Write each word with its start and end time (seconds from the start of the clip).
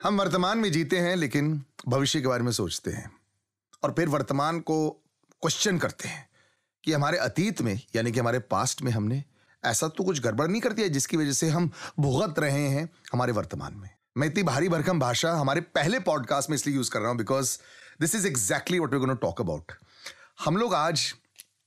हम 0.00 0.18
वर्तमान 0.18 0.58
में 0.58 0.70
जीते 0.72 0.98
हैं, 0.98 1.16
लेकिन 1.16 1.64
भविष्य 1.88 2.20
के 2.20 2.28
बारे 2.28 2.42
में 2.42 2.52
सोचते 2.52 2.90
हैं 2.90 3.10
और 3.82 3.92
फिर 3.92 4.08
वर्तमान 4.08 4.60
को 4.60 4.90
क्वेश्चन 5.42 5.78
करते 5.78 6.08
हैं 6.08 6.28
कि 6.84 6.92
हमारे 6.92 7.18
अतीत 7.18 7.60
में, 7.62 7.80
यानी 7.96 8.12
कि 8.12 8.20
हमारे 8.20 8.38
पास्ट 8.38 8.82
में 8.82 8.92
हमने 8.92 9.22
ऐसा 9.64 9.88
तो 9.88 10.04
कुछ 10.04 10.20
गड़बड़ 10.20 10.46
नहीं 10.48 10.60
कर 10.60 10.72
दिया 10.72 10.88
जिसकी 10.88 11.16
वजह 11.16 11.32
से 11.32 11.48
हम 11.48 11.70
भुगत 11.98 12.38
रहे 12.38 12.68
हैं 12.68 12.88
हमारे 13.12 13.32
वर्तमान 13.32 13.74
में। 13.74 13.90
मैं 14.16 14.28
इतनी 14.28 14.42
भारी 14.42 14.68
भरकम 14.68 15.00
भाषा 15.00 15.32
हमारे 15.32 15.60
पहले 15.60 16.00
पॉडकास्ट 16.00 16.50
में 16.50 16.54
इसलिए 16.54 16.76
यूज़ 16.76 16.90
कर 16.90 17.00
रहा 17.00 17.08
हूँ 17.08 17.18
because 17.18 17.58
this 18.00 18.14
is 18.14 18.26
exactly 18.26 18.78
what 18.78 18.94
we 18.94 19.14
talk 19.14 19.40
about 19.40 19.72
हम 20.44 20.56
लोग 20.56 20.74
आज 20.74 21.14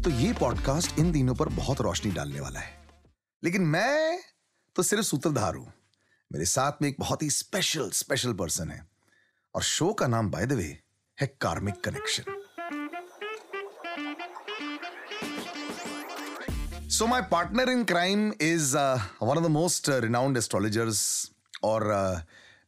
तो 0.04 0.10
ये 0.10 0.34
पॉडकास्ट 0.34 1.00
इन 1.00 1.12
दिनों 1.12 1.36
पर 1.36 1.50
बहुत 1.50 1.82
रोशनी 1.82 2.12
डालने 2.12 2.40
वाला 2.40 2.60
है। 2.60 2.88
लेकिन 3.44 3.62
मैं 3.62 4.20
तो 4.76 4.84
सिर्फ़ 4.84 5.04
सूत्रधार 5.04 5.56
हूँ। 5.56 5.74
मेरे 6.32 6.46
साथ 6.46 6.72
में 6.82 6.90
एक 6.90 6.96
बहुत 7.00 7.24
ही 7.24 7.30
स्पेशल 7.30 7.90
स्पेशल 7.90 8.34
पर्सन 8.34 8.72
है। 8.72 8.89
और 9.56 9.64
शो 9.64 9.94
का 9.94 10.08
नाम 10.08 10.30
बाय 10.32 10.46
द 10.46 10.54
वे 10.54 10.78
है 11.18 11.28
karmic 11.42 11.80
connection 11.84 12.24
so 16.90 17.08
my 17.08 17.22
partner 17.22 17.70
in 17.70 17.84
crime 17.84 18.32
is 18.42 18.76
one 18.76 19.38
of 19.38 19.44
the 19.44 19.48
most 19.48 19.90
renowned 19.90 20.38
astrologers 20.38 21.02
और 21.64 21.84
uh, 21.84 22.22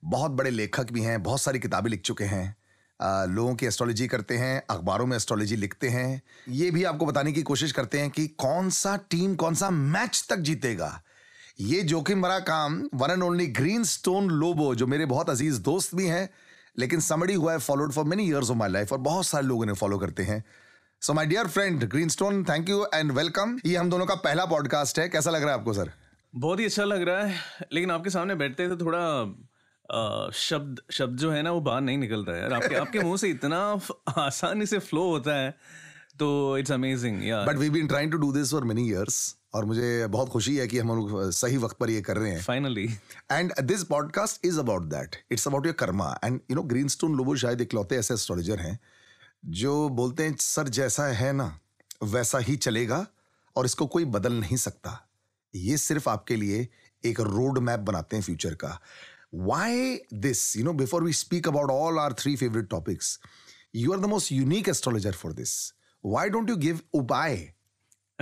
बहुत 0.06 0.32
बड़े 0.32 0.50
लेखक 0.50 0.92
भी 0.92 1.02
हैं 1.02 1.22
बहुत 1.24 1.42
सारी 1.42 1.60
किताबें 1.60 1.90
लिख 1.90 2.02
चुके 2.02 2.24
हैं। 2.24 2.56
Uh, 3.00 3.28
लोगों 3.30 3.56
की 3.56 3.66
एस्ट्रोलॉजी 3.66 4.08
करते 4.08 4.38
हैं 4.38 4.62
अखबारों 4.70 5.06
में 5.06 5.16
एस्ट्रोलॉजी 5.18 5.56
लिखते 5.56 5.90
हैं। 5.90 6.22
ये 6.50 6.72
भी 6.72 6.84
आपको 6.84 7.06
बताने 7.06 7.32
की 7.32 7.44
कोशिश 7.44 7.72
करते 7.72 8.00
हैं 8.00 8.10
कि 8.10 8.28
कौन 8.28 8.70
सा 8.70 8.96
टीम 9.10 9.36
कौन 9.36 9.56
सा 9.56 9.70
मैच 9.70 10.26
तक 10.30 10.38
जीतेगा। 10.50 11.02
ये 11.60 11.82
जोखिम 11.84 12.22
भरा 12.22 12.40
काम 12.40 12.82
one 12.94 13.12
and 13.12 13.24
only 13.24 13.48
green 13.48 13.84
stone 13.84 14.30
Lobo 14.30 14.74
जो 14.76 14.88
मेरे 14.88 15.06
बहुत 15.06 15.30
अज़ीज़ 15.30 15.62
दोस्त 15.62 15.96
भी 15.96 16.08
हैं 16.08 16.30
लेकिन 16.78 17.00
समड़ी 17.00 17.34
हुआ 17.34 17.52
है 17.52 17.60
followed 17.60 17.92
for 17.92 18.06
many 18.06 18.24
years 18.24 18.50
of 18.50 18.58
my 18.58 18.70
life 18.70 18.92
और 18.94 19.00
बहुत 19.00 19.26
सारे 19.26 19.48
लोग 19.48 19.64
इन्हें 19.64 19.76
फॉलो 19.76 19.98
करते 19.98 20.24
हैं। 20.24 20.44
So 21.02 21.14
my 21.14 21.26
dear 21.26 21.48
friend 21.48 21.84
green 21.84 22.10
stone 22.10 22.44
thank 22.44 22.70
you 22.70 22.86
and 22.96 23.12
welcome 23.12 23.58
ये 23.66 23.76
हम 23.76 23.90
दोनों 23.90 24.06
का 24.06 24.16
पहला 24.16 24.46
पॉडकास्ट 24.46 25.00
है। 25.00 25.08
कैसा 25.10 25.32
लग 25.32 25.44
रहा 25.44 25.54
है 25.54 25.60
आपको 25.60 25.74
सर 25.74 25.92
बहुत 26.36 26.60
ही 26.60 26.66
अच्छा 26.66 26.84
लग 26.84 27.02
रहा 27.02 27.26
है 27.26 27.40
लेकिन 27.74 27.92
आपके 27.92 28.10
सामने 28.10 28.36
बैठते 28.36 28.68
तो 28.70 28.78
थोड़ा 28.78 29.00
आ, 29.92 30.30
शब्द 30.32 30.82
शब्द 30.92 31.18
जो 31.18 31.32
है 31.32 31.42
ना 31.42 31.52
वो 31.52 31.62
बाहर 31.62 31.82
नहीं 31.82 31.98
निकलता 31.98 32.36
है। 32.38 32.54
आपके 32.54 32.76
आपके 32.76 33.00
मुँह 33.00 33.18
से 33.18 33.30
इतना 33.30 33.80
आसानी 34.18 34.66
से 34.66 34.80
फ्लो 34.80 35.10
होता 35.10 35.36
है। 35.36 35.56
तो 36.22 36.58
इट्स 36.58 36.72
अमेजिंग 36.72 37.28
या 37.28 37.44
but 37.46 37.58
we 37.58 37.70
been 37.70 37.88
trying 37.88 38.12
to 38.12 38.18
do 38.18 38.32
this 38.34 38.52
for 38.52 38.64
many 38.64 38.88
years 38.90 39.20
और 39.54 39.66
मुझे 39.66 40.08
बहुत 40.08 40.30
खुशी 40.30 40.56
है 40.58 40.68
कि 40.68 40.80
हम 40.80 40.96
लोग 40.98 41.32
सही 41.32 41.58
वक्त 41.58 41.78
पर 41.80 41.90
ये 41.90 42.02
कर 42.02 42.18
रहे 42.18 42.32
हैं। 42.32 42.42
Finally 42.42 42.86
and 43.32 43.54
this 43.64 43.84
podcast 43.84 44.46
is 44.46 44.60
about 44.60 44.84
that 44.90 45.16
it's 45.32 45.48
about 45.48 45.66
your 45.66 45.76
karma 45.76 46.10
and 46.24 46.40
you 46.52 46.56
know 46.56 46.64
green 46.74 46.88
stone 46.88 47.16
Lobo 47.18 47.36
शायद 47.36 47.62
इकलौते 47.62 47.96
ऐसे 47.96 48.14
एस्ट्रोलॉजर 48.14 48.60
हैं 48.60 48.80
जो 49.62 49.74
बोलते 49.92 50.24
हैं 50.24 50.36
सर 50.40 50.70
जैसा 50.70 51.08
है 51.14 51.32
ना 51.34 51.48
वैसा 52.04 52.40
ही 52.40 52.56
चलेगा 52.58 53.06
और 53.56 53.66
इसको 53.66 53.88
कोई 53.88 54.06
बदल 54.08 54.34
नहीं 54.34 54.58
सकता। 54.58 54.92
ये 55.54 55.78
सिर्फ़ 55.78 56.10
आपके 56.10 56.36
लिए 56.36 56.68
एक 57.04 57.20
रोड 57.22 57.58
मैप 57.60 57.80
बनाते 57.82 58.16
हैं 58.16 58.24
फ्यूचर 58.24 58.54
का। 58.56 58.80
Why 59.34 60.00
this 60.14 60.56
you 60.58 60.64
know 60.64 60.74
before 60.76 61.04
we 61.04 61.14
speak 61.14 61.48
about 61.48 61.72
all 61.72 62.00
our 62.00 62.14
three 62.14 62.36
favourite 62.36 62.70
topics 62.70 63.20
you 63.76 63.94
are 63.94 64.00
the 64.00 64.06
most 64.06 64.32
unique 64.32 64.70
astrologer 64.70 65.12
for 65.14 65.34
this 65.34 65.54
why 66.04 66.30
don't 66.30 66.50
you 66.50 66.56
give 66.58 66.80
upay? 66.94 67.52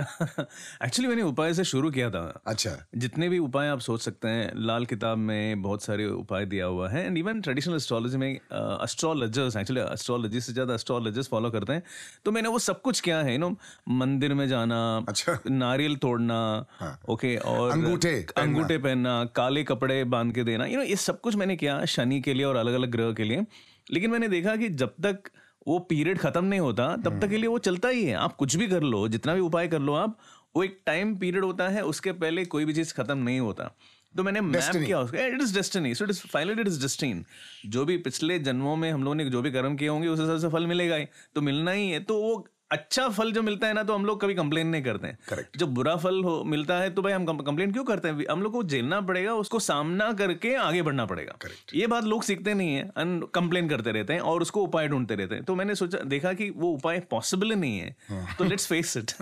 Actually 0.00 1.08
मैंने 1.08 1.22
उपाय 1.22 1.52
से 1.54 1.64
शुरू 1.64 1.90
किया 1.90 2.08
था। 2.10 2.42
अच्छा। 2.46 2.70
जितने 2.96 3.28
भी 3.28 3.38
उपाय 3.38 3.68
आप 3.68 3.80
सोच 3.80 4.00
सकते 4.00 4.28
हैं 4.28 4.52
लाल 4.56 4.84
किताब 4.86 5.18
में 5.18 5.62
बहुत 5.62 5.82
सारे 5.82 6.06
उपाय 6.06 6.44
दिया 6.46 6.66
हुआ 6.66 6.88
है। 6.90 7.04
एंड 7.06 7.18
इवन 7.18 7.40
ट्रेडिशनल 7.40 7.74
एस्ट्रोलॉजी 7.76 8.16
में 8.16 8.28
एस्ट्रोलॉजर्स 8.28 9.56
एक्चुअली 9.56 9.80
एस्ट्रोलॉजी 9.82 10.40
से 10.40 10.52
ज़्यादा 10.52 10.74
एस्ट्रोलॉजर्स 10.74 11.28
फॉलो 11.28 11.50
करते 11.50 11.72
हैं। 11.72 11.82
तो 12.24 12.32
मैंने 12.32 12.48
वो 12.48 12.58
सब 12.58 12.80
कुछ 12.82 13.00
किया 13.00 13.18
है 13.18 13.32
यू 13.32 13.38
नो 13.38 13.50
मंदिर 13.88 14.34
में 14.34 14.46
जाना 14.48 14.80
अच्छा। 15.08 15.38
नारियल 15.48 15.96
तोड़ना 15.96 16.40
हाँ। 16.78 16.98
ओके 17.08 17.36
और 17.36 17.70
अंगूठे 17.70 18.14
अंगूठे 18.36 18.78
पहनना 18.78 19.24
काले 19.34 19.64
कपड़े 19.64 20.02
बाँध 20.06 20.34
के 20.34 20.44
देना। 20.44 20.66
यू 20.66 20.76
नो 20.76 20.84
ये 20.84 20.96
सब 20.96 21.20
कुछ 21.20 21.36
मैंने 21.36 21.56
किया 21.56 21.84
शनि 21.84 22.20
के 22.20 22.34
लिए 22.34 22.44
और 22.44 22.56
अलग 22.56 22.74
अलग 22.74 22.90
ग्रह 22.90 23.12
के 23.12 23.24
लिए। 23.24 23.44
लेकिन 23.90 24.10
मैंने 24.10 24.28
देखा 24.28 24.56
कि 24.56 24.68
जब 24.68 24.94
तक 25.06 25.30
वो 25.66 25.78
पीरियड 25.78 26.18
खत्म 26.18 26.44
नहीं 26.44 26.60
होता 26.60 26.94
तब 26.96 27.20
तक 27.20 27.28
के 27.28 27.36
लिए 27.36 27.46
वो 27.46 27.58
चलता 27.60 27.88
ही 27.88 28.04
है। 28.04 28.14
आप 28.16 28.36
कुछ 28.36 28.56
भी 28.56 28.66
कर 28.66 28.82
लो 28.82 29.06
जितना 29.08 29.34
भी 29.34 29.40
उपाय 29.40 29.68
कर 29.68 29.80
लो 29.80 29.94
आप 29.94 30.18
वो 30.56 30.62
एक 30.64 30.80
टाइम 30.86 31.14
पीरियड 31.16 31.44
होता 31.44 31.68
है 31.68 31.84
उसके 31.84 32.12
पहले 32.14 32.44
कोई 32.46 32.64
भी 32.64 32.74
चीज़ 32.74 32.94
खत्म 32.94 33.18
नहीं 33.18 33.40
होता। 33.40 33.70
तो 34.14 34.22
मैंने 34.22 34.40
मैप 34.40 34.76
किया 34.76 35.00
उसका। 35.00 35.26
It 35.26 35.40
is 35.42 35.54
destiny 35.54 35.94
so 35.94 36.04
it 36.04 36.10
is 36.10 36.20
finally 36.26 36.60
it 36.60 36.68
is 36.68 36.80
destined 36.80 37.24
जो 37.66 37.84
भी 37.84 37.96
पिछले 37.98 38.38
जन्मों 38.38 38.76
में 38.76 38.90
हम 38.92 39.04
लोगों 39.04 39.14
ने 39.14 39.24
जो 39.24 39.42
भी 39.42 39.50
कर्म 39.52 39.76
किए 39.76 39.88
होंगे 39.88 40.08
उस 40.08 40.20
हिसाब 40.20 40.38
से 40.38 40.48
फल 40.48 40.66
मिलेगा 40.66 40.96
ही 40.96 41.06
तो 41.34 41.40
मिलना 41.40 41.70
ही 41.70 41.90
है। 41.90 42.00
तो 42.00 42.20
वो 42.22 42.46
अच्छा 42.70 43.08
फल 43.08 43.32
जो 43.32 43.42
मिलता 43.42 43.66
है 43.66 43.74
ना 43.74 43.82
तो 43.82 43.94
हम 43.94 44.04
लोग 44.06 44.20
कभी 44.20 44.34
कंप्लेन 44.34 44.66
नहीं 44.66 44.82
करते 44.82 45.06
हैं। 45.06 45.18
Correct. 45.28 45.58
जब 45.58 45.74
बुरा 45.74 45.96
फल 45.96 46.22
हो 46.24 46.42
मिलता 46.44 46.78
है 46.78 46.90
तो 46.94 47.02
भाई 47.02 47.12
हम 47.12 47.26
कंप्लेन 47.26 47.72
क्यों 47.72 47.84
करते 47.84 48.08
हैं? 48.08 48.24
हम 48.30 48.42
लोग 48.42 48.52
को 48.52 48.62
झेलना 48.64 49.00
पड़ेगा 49.00 49.34
उसको 49.34 49.58
सामना 49.58 50.12
करके 50.12 50.54
आगे 50.54 50.82
बढ़ना 50.82 51.06
पड़ेगा। 51.06 51.36
Correct. 51.38 51.74
ये 51.74 51.86
बात 51.86 52.04
लोग 52.04 52.22
सीखते 52.22 52.54
नहीं 52.54 52.74
है 52.74 52.84
एंड 52.98 53.24
कंप्लेन 53.34 53.68
करते 53.68 53.92
रहते 53.92 54.12
हैं 54.12 54.20
और 54.20 54.42
उसको 54.42 54.62
उपाय 54.62 54.88
ढूंढते 54.88 55.14
रहते 55.14 55.34
हैं। 55.34 55.44
तो 55.44 55.54
मैंने 55.54 55.74
सोचा 55.74 55.98
देखा 56.06 56.32
कि 56.32 56.50
वो 56.50 56.72
उपाय 56.72 57.00
पॉसिबल 57.10 57.52
नहीं 57.52 57.78
है। 57.78 57.96
तो 58.38 58.44
let's 58.44 58.66
face 58.66 58.96
it 58.96 59.12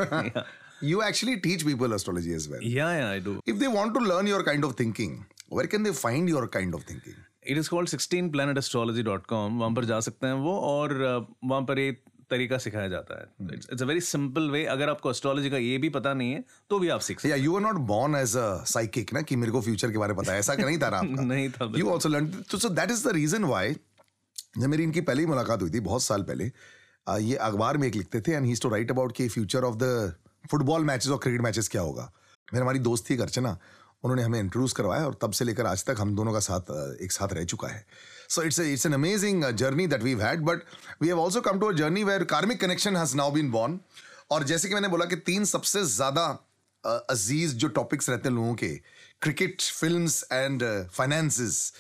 You 0.84 0.98
actually 1.04 1.32
teach 1.44 1.62
people 1.69 1.94
astrology 1.94 2.34
as 2.34 2.44
well. 2.50 2.60
या 2.62 2.92
या 2.92 3.08
I 3.08 3.20
do 3.20 3.32
If 3.48 3.56
they 3.62 3.70
want 3.76 3.97
to 3.97 4.03
learn 4.04 4.28
your 4.32 4.42
kind 4.48 4.66
of 4.66 4.75
thinking, 4.81 5.16
where 5.54 5.70
can 5.72 5.87
they 5.87 5.94
find 6.03 6.31
your 6.32 6.42
kind 6.56 6.76
of 6.78 6.84
thinking? 6.91 7.16
It 7.47 7.58
is 7.58 7.69
called 7.70 7.88
sixteen 7.88 8.31
planet 8.31 8.58
astrology 8.58 9.03
dot 9.03 9.26
com 9.26 9.58
वहाँ 9.58 9.70
पर 9.75 9.84
जा 9.84 10.00
सकते 10.00 10.26
हैं 10.26 10.34
वो 10.34 10.54
और 10.60 10.94
वहाँ 11.44 11.62
पर 11.62 11.78
ये 11.78 11.97
तरीका 12.31 12.59
सिखाया 12.59 12.89
जाता 12.89 13.21
है। 13.21 13.55
It's 13.55 13.83
a 13.83 13.87
very 13.87 14.00
simple 14.00 14.50
way 14.50 14.65
अगर 14.65 14.89
आपको 14.89 15.11
एस्ट्रोलॉजी 15.11 15.50
का 15.50 15.56
ये 15.56 15.78
भी 15.78 15.89
पता 15.89 16.15
नहीं 16.15 16.33
है 16.33 16.44
तो 16.71 16.78
भी 16.78 16.89
आप 16.89 17.00
सीख 17.00 17.21
सकते 17.21 17.34
Yeah, 17.34 17.49
you 17.49 17.56
were 17.56 17.65
not 17.66 17.81
born 17.91 18.16
as 18.25 18.37
a 18.37 18.47
psychic 18.72 19.15
ना 19.15 19.22
कि 19.22 19.37
मेरे 19.37 19.53
को 19.53 19.61
फ्यूचर 19.61 19.93
के 19.93 19.99
बारे 19.99 20.12
में 20.12 20.22
पता 20.22 20.33
है। 20.33 20.38
ऐसा 20.38 20.55
नहीं 20.55 20.78
था 20.78 20.87
आपका। 20.97 21.22
नहीं 21.22 21.50
था, 21.50 21.72
you 21.77 21.91
also 21.91 22.09
learn 22.09 22.44
so 22.56 22.69
that 22.69 22.91
is 22.91 23.09
the 23.09 23.12
reason 23.12 23.44
why 23.44 23.75
जब 24.59 24.67
मेरी 24.67 24.83
इनकी 24.83 25.00
पहली 25.00 25.27
मुलाकात 25.27 25.62
हुई 25.62 25.71
थी 25.71 25.81
बहुत 25.81 26.03
साल 26.03 26.22
पहले 26.22 26.53
ये 27.19 27.37
अखबार 27.37 27.77
में 27.77 27.88
एक 27.88 27.94
लिखते 27.94 28.21
थे 28.21 28.33
and 28.33 28.47
he 28.47 28.55
to 28.55 28.69
write 28.69 28.91
about 28.91 29.12
कि 29.12 29.28
future 29.28 29.65
of 29.65 29.77
the 29.77 30.15
football 30.50 30.84
matches 30.84 31.09
और 31.09 31.19
क्रिकेट 31.19 31.41
मैचेस 31.41 31.69
क्या 31.69 31.83
होगा। 31.83 32.12
मेरी 32.55 32.62
हमारी 32.62 32.78
दोस्त 32.78 33.11
थी 33.11 33.19
अर्चना 33.19 33.59
उन्होंने 34.04 34.22
हमें 34.22 34.38
इंट्रोड्यूस 34.41 34.72
करवाया 34.72 35.06
और 35.06 35.19
तब 35.22 35.32
से 35.32 35.44
लेकर 35.44 35.66
आज 35.66 35.84
तक 35.84 35.97
हम 36.00 36.14
दोनों 36.16 36.32
का 36.32 36.41
साथ 36.41 36.70
एक 37.03 37.12
साथ 37.12 37.32
रह 37.32 37.44
चुका 37.44 37.69
है। 37.69 37.84
So 38.28 38.42
it's 38.42 38.60
it's 38.60 38.86
an 38.86 38.92
amazing 38.92 39.44
journey 39.62 39.86
that 39.86 40.03
we 40.03 40.14
had 40.20 40.41
but 40.44 40.62
we 41.03 41.09
have 41.09 41.20
also 41.20 41.41
come 41.41 41.60
to 41.60 41.66
a 41.66 41.72
journey 41.76 42.04
where 42.04 42.25
karmic 42.32 42.60
connection 42.60 42.97
has 42.97 43.16
now 43.16 43.31
been 43.31 43.50
born 43.50 43.78
और 44.31 44.44
जैसे 44.44 44.69
कि 44.69 44.75
मैंने 44.75 44.88
बोला 44.88 45.04
कि 45.04 45.16
तीन 45.26 45.44
सबसे 45.47 45.84
ज़्यादा 45.87 46.26
अज़ीज़ 46.84 47.54
जो 47.56 47.69
टॉपिक्स 47.76 48.10
रहते 48.10 48.28
हैं 48.28 48.34
लोगों 48.37 48.54
के 48.54 48.69
क्रिकेट 49.22 49.62
फ़िल्म 49.62 50.08
एंड 50.32 50.62
फाइनेंसेस 50.92 51.72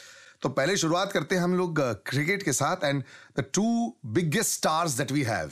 तो 0.42 0.48
पहले 0.48 0.76
शुरुआत 0.76 1.12
करते 1.12 1.34
हैं 1.34 1.42
हम 1.42 1.54
लोग 1.56 1.80
क्रिकेट 2.06 2.42
के 2.42 2.52
साथ 2.52 2.84
and 2.84 3.02
the 3.38 3.44
two 3.54 3.64
biggest 4.18 4.52
stars 4.52 4.92
that 4.96 5.12
we 5.12 5.22
have 5.22 5.50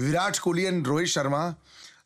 Virat 0.00 0.38
Kohli 0.38 0.64
and 0.64 0.86
Rohit 0.86 1.08
Sharma. 1.08 1.44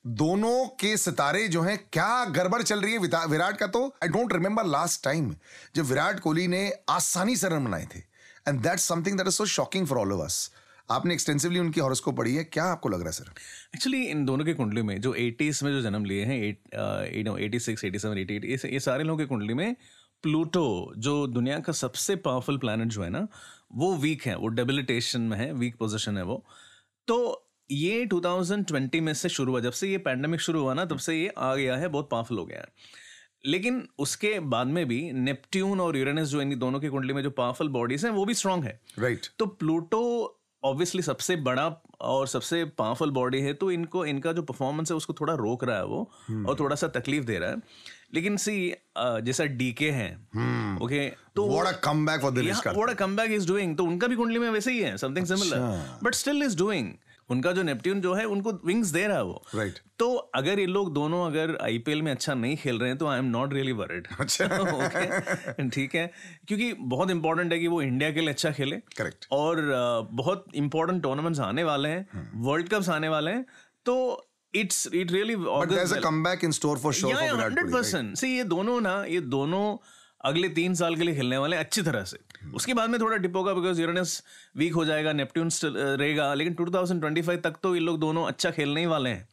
दोनों 0.07 0.67
के 0.81 0.97
सितारे 0.97 1.47
जो 1.49 1.63
हैं, 1.63 1.79
क्या 1.93 2.25
गड़बड़ 2.27 2.63
चल 2.63 2.81
रही 2.81 2.93
है 2.93 2.99
विराट 3.29 3.57
का 3.57 3.67
तो? 3.67 3.87
I 4.03 4.09
don't 4.09 4.33
remember 4.33 4.67
last 4.67 5.03
time 5.05 5.35
जब 5.77 5.85
विराट 5.85 6.21
कोहली 6.21 6.47
ने 6.49 6.71
आसानी 6.91 7.37
से 7.37 7.49
रन 7.49 7.65
बनाए 7.65 7.87
थे। 7.95 7.99
And 8.49 8.61
that's 8.63 8.83
something 8.89 9.17
that 9.19 9.27
is 9.27 9.35
so 9.35 9.47
shocking 9.47 9.87
for 9.87 9.99
all 9.99 10.13
of 10.13 10.21
us 10.25 10.51
आपने 10.91 11.15
एक्सटेंसिवली 11.15 11.59
उनकी 11.59 11.81
हॉरोस्कोप 11.81 12.17
पढ़ी 12.17 12.35
है, 12.35 12.45
क्या 12.45 12.65
आपको 12.65 12.89
लग 12.89 13.01
रहा 13.01 13.07
है 13.07 13.13
सर 13.13 13.31
एक्चुअली 13.75 14.03
इन 14.03 14.25
दोनों 14.25 14.45
के 14.45 14.53
कुंडली 14.55 14.83
में, 14.83 15.01
जो 15.01 15.15
एटीज 15.15 15.63
में 15.63 15.71
जो 15.73 15.81
जन्म 15.83 16.05
लिए 16.05 16.25
हैं 16.25 16.37
eighty 17.39 17.59
six 17.61 17.85
eighty 17.85 17.99
seven 17.99 18.19
eighty 18.19 18.35
eight 18.35 18.65
ये 18.65 18.81
सारे 18.81 19.05
लोगों 19.05 19.19
के 19.19 19.27
कुंडली 19.27 19.55
में 19.55 19.77
प्लूटो, 20.25 20.93
जो 20.97 21.27
दुनिया 21.29 21.59
का 21.61 21.73
सबसे 21.73 22.17
पावरफुल 22.19 22.59
प्लानट 22.59 22.89
जो 22.89 23.03
है 23.03 23.09
ना, 23.11 23.27
वो 23.75 23.95
वीक 23.97 24.27
है, 24.27 24.37
वो 24.37 24.49
डेबिलिटेशन 24.51 25.21
में 25.23 25.37
है 25.39 25.53
वीक 25.55 25.77
पोजिशन 25.79 26.19
है 26.19 26.25
वो। 26.25 26.45
तो 27.09 27.46
ये 27.71 28.07
2020 28.07 29.01
में 29.01 29.15
से 29.15 29.29
शुरू 29.29 29.53
हुआ 29.53 29.61
जब 29.61 29.73
से 29.73 29.89
ये 29.89 29.99
पैंडमिक 29.99 30.41
शुरू 30.41 30.61
हुआ 30.61 30.75
ना 30.75 30.85
तब 30.85 30.99
से 30.99 31.17
ये 31.17 31.33
आ 31.39 31.55
गया 31.55 31.77
है 31.77 31.89
बहुत 31.89 32.09
पावरफुल 32.11 32.39
हो 32.39 32.47
गया 32.47 32.59
है। 32.59 32.69
लेकिन 33.47 33.89
उसके 33.99 34.41
बाद 34.41 34.67
में 34.67 34.87
भी 34.87 35.13
नेपट्यून 35.13 35.81
और 35.81 35.97
यूरेनस 35.97 36.29
जो 36.29 36.41
इन 36.43 36.59
दोनों 36.59 36.81
की 36.81 36.89
कुंडली 36.89 37.13
में 37.13 37.23
जो 37.23 37.31
पावरफुल 37.31 37.69
बॉडीज 37.69 38.05
हैं 38.05 38.13
वो 38.13 38.25
भी 38.25 38.35
स्ट्रांग 38.35 38.65
है। 38.65 38.81
Right 38.99 39.21
right. 39.21 39.37
तो 39.39 39.47
प्लूटो 39.47 40.33
ऑब्वियसली 40.65 41.03
सबसे 41.03 41.37
बड़ा 41.37 41.83
और 42.01 42.27
सबसे 42.27 42.65
पावरफुल 42.65 43.11
बॉडी 43.11 43.41
है 43.41 43.55
तो 43.55 43.71
इनको 43.71 44.05
इनका 44.07 44.33
जो 44.33 44.43
परफॉर्मेंस 44.43 44.91
है 44.91 44.97
उसको 44.97 45.13
थोड़ा 45.13 45.35
रोक 45.35 45.65
रहा 45.65 45.77
है 45.77 45.85
वो 45.85 46.11
hmm. 46.31 46.47
और 46.47 46.57
थोड़ा 46.61 46.77
सा 46.77 46.89
तकलीफ़ 46.89 47.25
दे 47.25 47.39
रहा 47.39 47.51
है। 47.51 47.57
लेकिन 48.15 48.37
सी 48.37 48.75
जैसा 48.99 49.45
डीके 49.45 49.91
है 49.91 50.15
ओके 50.83 51.09
तो 51.09 51.49
what 51.49 51.67
a 51.67 51.79
comeback 51.79 52.21
for 52.21 52.35
Karthik 52.35 52.73
what 52.73 52.91
a 52.91 52.95
comeback 52.95 53.31
is 53.31 53.49
doing 53.49 53.77
तो 53.77 53.85
उनका 53.85 54.07
भी 54.07 54.17
कुंडली 54.17 54.39
में 54.39 54.51
वैसे 54.51 54.73
ही 54.73 54.81
है 54.81 54.97
something 54.99 55.27
similar 55.27 55.99
but 56.03 56.15
still 56.15 56.43
is 56.43 56.59
doing 56.59 56.93
उनका 57.31 57.53
जो 57.53 57.63
नेपट्यून 57.63 58.01
जो 58.01 58.13
है 58.15 58.25
उनको 58.27 58.53
विंग्स 58.67 58.89
दे 58.89 59.07
रहा 59.07 59.17
है 59.17 59.25
वो। 59.25 59.43
Right 59.55 59.73
Right. 59.73 59.85
तो 59.99 60.15
अगर 60.35 60.59
ये 60.61 60.67
लोग 60.67 60.93
दोनों 60.95 61.25
अगर 61.27 61.57
आईपीएल 61.63 62.03
में 62.03 62.11
अच्छा 62.13 62.35
नहीं 62.35 62.57
खेल 62.57 62.79
रहे 62.79 62.89
हैं 62.91 62.99
तो 62.99 63.07
I 63.07 63.19
am 63.19 63.25
not 63.27 63.53
really 63.53 63.73
worried 63.73 64.09
okay 64.21 65.69
ठीक 65.69 65.95
है? 65.95 66.11
क्योंकि 66.49 66.73
बहुत 66.73 67.11
इंपॉर्टेंट 67.11 67.53
है 67.53 67.59
कि 67.59 67.69
वो 67.69 67.81
इंडिया 67.83 68.11
के 68.11 68.21
लिए 68.21 68.31
अच्छा 68.31 68.51
खेले। 68.51 68.77
करेक्ट 68.97 69.27
और 69.33 69.63
बहुत 70.13 70.45
इंपॉर्टेंट 70.55 71.03
टूर्नामेंट्स 71.03 71.41
आने 71.41 71.65
वाले 71.65 71.89
हैं। 71.89 72.31
वर्ल्ड 72.43 72.69
कप्स 72.69 72.89
आने 72.89 73.09
वाले 73.09 73.31
हैं। 73.31 73.45
तो 73.87 73.95
it's 74.55 74.87
it 74.95 75.13
really 75.13 75.37
but 75.37 75.69
there 75.69 75.83
is 75.83 75.95
a 75.95 76.01
comeback 76.01 76.45
in 76.45 76.51
store 76.53 76.79
for 76.79 76.93
sure 76.93 77.15
for 77.15 77.23
Virat 77.23 77.39
Kohli 77.39 77.63
right? 77.63 77.75
Percent 77.75 78.25
ये 78.25 78.45
दोनों 78.45 78.81
ना 78.81 79.05
ये 79.09 79.21
दोनों 79.21 79.65
अगले 80.27 80.49
तीन 80.57 80.75
साल 80.75 80.97
के 80.97 81.03
लिए 81.03 81.15
खेलने 81.15 81.39
वाले 81.39 81.57
अच्छी 81.57 81.83
तरह 81.83 82.05
से। 82.05 82.19
उसके 82.55 82.75
बाद 82.75 82.91
में 82.91 82.99
थोड़ा 83.01 83.17
डिप 83.17 83.37
होगा 83.37 83.55
बिकॉज़ 83.55 83.81
यूरेनस 83.81 84.23
वीक 84.57 84.75
हो 84.75 84.85
जाएगा 84.85 85.13
नेपट्यून 85.13 85.51
रहेगा 85.65 86.33
लेकिन 86.35 86.55
2025 86.57 87.43
तक 87.45 87.57
तो 87.63 87.75
ये 87.75 87.81
लोग 87.81 87.99
दोनों 88.01 88.27
अच्छा 88.27 88.51
खेलने 88.51 88.81
ही 88.81 88.87
वाले 88.87 89.11
हैं। 89.11 89.29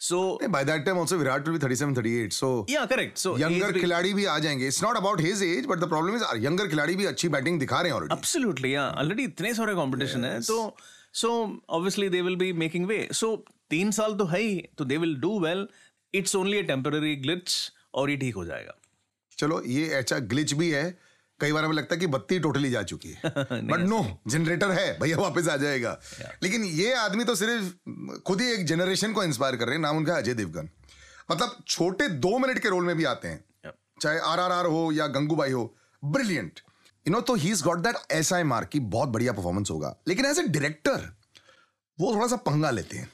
So 0.00 0.18
by 0.50 0.62
that 0.66 0.84
time 0.86 0.98
also 1.02 1.16
virat 1.20 1.46
will 1.46 1.54
be 1.54 1.60
37 1.62 1.94
38 1.94 2.34
so 2.34 2.50
या 2.70 2.84
करेक्ट 2.86 3.18
सो 3.18 3.36
यंगर 3.38 3.78
खिलाड़ी 3.78 4.12
भी 4.14 4.24
आ 4.24 4.38
जाएँगे। 4.38 4.66
It's 4.66 4.82
not 4.82 4.96
about 4.96 5.20
his 5.20 5.42
age 5.42 5.66
but 5.66 5.78
the 5.78 5.88
problem 5.88 6.16
is 6.16 6.44
younger 6.44 6.68
खिलाड़ी 6.68 6.96
भी 6.96 7.06
अच्छी 7.06 7.28
बैटिंग 7.28 7.58
दिखा 7.60 7.80
रहे 7.80 7.90
हैं 7.90 7.96
ऑलरेडी 7.96 8.14
एब्सोल्युटली 8.14 8.74
या 8.74 8.88
ऑलरेडी 8.98 9.24
इतने 9.24 9.54
सारे 9.54 9.74
कंपटीशन 9.74 10.24
है 10.24 10.40
तो 10.42 10.76
so 11.20 11.30
obviously 11.68 12.08
they 12.08 12.20
will 12.22 12.36
be 12.36 12.52
making 12.64 12.86
way 12.86 13.06
so 13.12 13.34
तीन 13.70 13.90
साल 13.90 14.14
तो 14.14 14.24
है 14.26 14.40
ही 14.40 14.56
तो 14.78 14.84
they 14.84 14.96
will 14.96 15.16
do 15.20 15.38
well 15.40 15.66
it's 16.14 16.36
only 16.36 16.58
a 16.58 16.62
temporary 16.66 17.14
glitch 17.16 17.56
और 17.94 18.10
ये 18.10 18.16
ठीक 18.16 18.34
हो 18.34 18.44
जाएगा। 18.44 18.74
चलो 19.38 19.62
ये 19.62 19.86
ऐसा 19.88 20.18
ग्लिच 20.18 20.52
भी 20.52 20.70
है 20.70 20.98
कई 21.40 21.52
बार 21.52 21.64
हमें 21.64 21.74
लगता 21.74 21.94
है 21.94 22.00
कि 22.00 22.06
बत्ती 22.06 22.38
टोटली 22.38 22.70
जा 22.70 22.82
चुकी 22.82 23.08
है। 23.08 23.20
बट 23.24 23.80
नो 23.80 24.20
जनरेटर 24.28 24.70
है 24.70 24.98
भैया 25.00 25.16
वापस 25.16 25.48
आ 25.48 25.56
जाएगा। 25.56 25.98
लेकिन 26.42 26.64
ये 26.64 26.92
आदमी 26.94 27.24
तो 27.24 27.34
सिर्फ़ 27.34 28.20
खुद 28.26 28.40
ही 28.40 28.50
एक 28.52 28.64
जनरेशन 28.66 29.12
को 29.12 29.24
इंस्पायर 29.24 29.56
कर 29.56 29.66
रहे 29.66 29.74
हैं 29.74 29.82
नाम 29.82 29.96
उनका 29.96 30.16
अजय 30.16 30.34
देवगन। 30.34 30.70
मतलब 31.30 31.56
छोटे 31.68 32.08
दो 32.08 32.38
मिनट 32.38 32.58
के 32.58 32.68
रोल 32.68 32.84
में 32.84 32.96
भी 32.96 33.04
आते 33.04 33.28
हैं। 33.28 33.44
Yeah. 33.66 34.02
चाहे 34.02 34.18
आर 34.18 34.40
आर 34.40 34.52
आर 34.52 34.66
हो 34.66 34.90
या 34.92 35.06
गंगूबाई 35.06 35.52
हो 35.52 35.74
ब्रिलियंट 36.02 36.60
यू 37.06 37.12
नो 37.12 37.20
तो 37.20 37.34
he 37.34 37.50
is 37.50 37.62
got 37.64 37.78
that 37.78 37.96
S 38.10 38.32
I 38.32 38.42
mark 38.44 38.68
की 38.68 38.80
बहुत 38.80 39.08
बढ़िया 39.08 39.32
परफॉर्मेंस 39.32 39.70
होगा। 39.70 39.94
लेकिन 40.08 40.26
एज 40.26 40.38
ए 40.38 40.42
डायरेक्टर 40.42 41.08
वो 41.98 42.14
थोड़ा 42.14 42.26
सा 42.26 42.36
पंगा 42.36 42.70
लेते 42.70 42.96
हैं। 42.96 43.10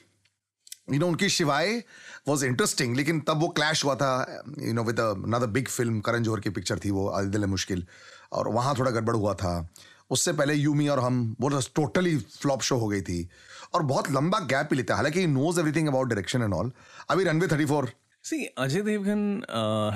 यू 0.93 0.99
नो 0.99 1.07
उनकी 1.07 1.29
शिवाय 1.29 1.83
वॉज़ 2.27 2.45
इंटरेस्टिंग 2.45 2.95
लेकिन 2.95 3.19
तब 3.19 3.39
वो 3.41 3.47
क्लैश 3.57 3.83
हुआ 3.85 3.95
था 3.95 4.43
you 4.61 4.73
know 4.73 4.83
with 4.83 4.99
another 4.99 5.47
big 5.47 5.67
film 5.67 5.99
Karan 5.99 6.23
Johar 6.23 6.39
की 6.39 6.49
पिक्चर 6.49 6.79
थी 6.85 6.91
वो 6.91 7.07
आदिल 7.09 7.41
है 7.41 7.47
मुश्किल। 7.49 7.85
और 8.33 8.47
वहाँ 8.53 8.75
थोड़ा 8.79 8.91
गड़बड़ 8.91 9.15
हुआ 9.15 9.33
था। 9.33 9.67
उससे 10.11 10.33
पहले 10.33 10.53
यूमी 10.53 10.87
और 10.87 10.99
हम, 10.99 11.35
वो 11.41 11.49
टोटली 11.75 12.15
फ्लॉप 12.17 12.61
शो 12.61 12.77
हो 12.77 12.87
गई 12.87 13.01
थी। 13.01 13.27
और 13.73 13.83
बहुत 13.83 14.11
लंबा 14.11 14.39
गैप 14.39 14.67
भी 14.69 14.75
लेता 14.75 14.93
है। 14.93 14.97
हालाँकि 14.97 15.25
knows 15.27 15.59
everything 15.59 15.87
about 15.87 16.07
direction 16.07 16.41
and 16.43 16.53
all 16.53 16.71
अभी 17.09 17.23
runway 17.23 17.47
thirty 17.47 17.65
four 17.65 17.89
C 18.23 18.43
Ajay 18.57 18.81
Devgn 18.81 19.41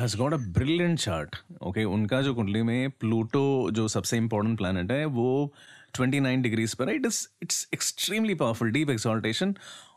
has 0.01 0.18
got 0.18 0.33
a 0.33 0.38
brilliant 0.57 1.00
chart 1.00 1.36
okay 1.63 1.83
उनका 1.83 2.21
जो 2.21 2.33
कुंडली 2.36 2.62
में 2.62 2.89
प्लूटो 2.91 3.44
जो 3.71 3.88
सबसे 3.88 4.18
इंपॉर्टेंट 4.18 4.57
प्लैनेट 4.57 4.91
है, 4.91 5.06
वो 5.06 5.53
29 5.95 6.41
डिग्रीज 6.41 6.74
पर 6.74 6.89
it 6.89 7.06
is 7.06 7.25
it's 7.44 7.68
extremely 7.74 8.36
powerful 8.36 8.71
deep 8.71 8.89
exaltation 8.89 9.56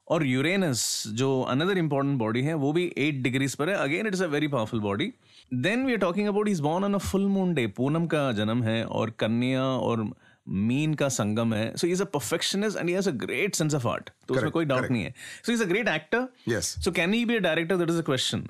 और 0.08 0.26
यूरेनस 0.26 1.02
जो 1.14 1.40
अनदर 1.42 1.78
इंपॉर्टेंट 1.78 2.18
बॉडी 2.18 2.42
है 2.42 2.54
वो 2.54 2.72
भी 2.72 2.84
एट 2.98 3.22
डिग्रीज 3.22 3.54
पर 3.54 3.68
है. 3.68 3.76
Again 3.76 4.06
it's 4.06 4.22
a 4.22 4.26
very 4.26 4.48
powerful 4.48 4.80
body 4.80 5.12
then 5.52 5.86
we 5.86 5.92
are 5.92 5.98
talking 5.98 6.28
about 6.28 6.48
is 6.48 6.62
born 6.62 6.84
on 6.84 6.94
a 6.94 6.98
full 6.98 7.26
moon 7.28 7.54
day 7.54 7.66
Poonam 7.76 8.06
का 8.06 8.30
जन्म 8.32 8.62
है 8.64 8.84
और 8.84 9.10
कन्या 9.18 9.62
और 9.62 10.10
मीन 10.46 10.94
का 10.94 11.08
संगम 11.10 11.54
है 11.54 11.76
so 11.76 11.86
is 11.86 12.02
a 12.02 12.04
perfectionist 12.14 12.78
and 12.78 12.90
has 12.90 13.08
a 13.08 13.12
great 13.16 13.54
sense 13.54 13.74
of 13.74 13.86
art 13.88 14.10
तो 14.28 14.34
उसमें 14.34 14.50
कोई 14.50 14.64
डाउट 14.64 14.90
नहीं 14.90 15.02
है. 15.02 15.14
So 15.46 15.52
is 15.52 15.62
a 15.62 15.66
great 15.66 15.88
actor. 15.88 16.26
So 16.60 16.92
can 16.92 17.14
he 17.14 17.24
be 17.24 17.36
a 17.36 17.40
director 17.40 17.76
that 17.76 17.90
is 17.90 17.98
a 17.98 18.02
question 18.02 18.46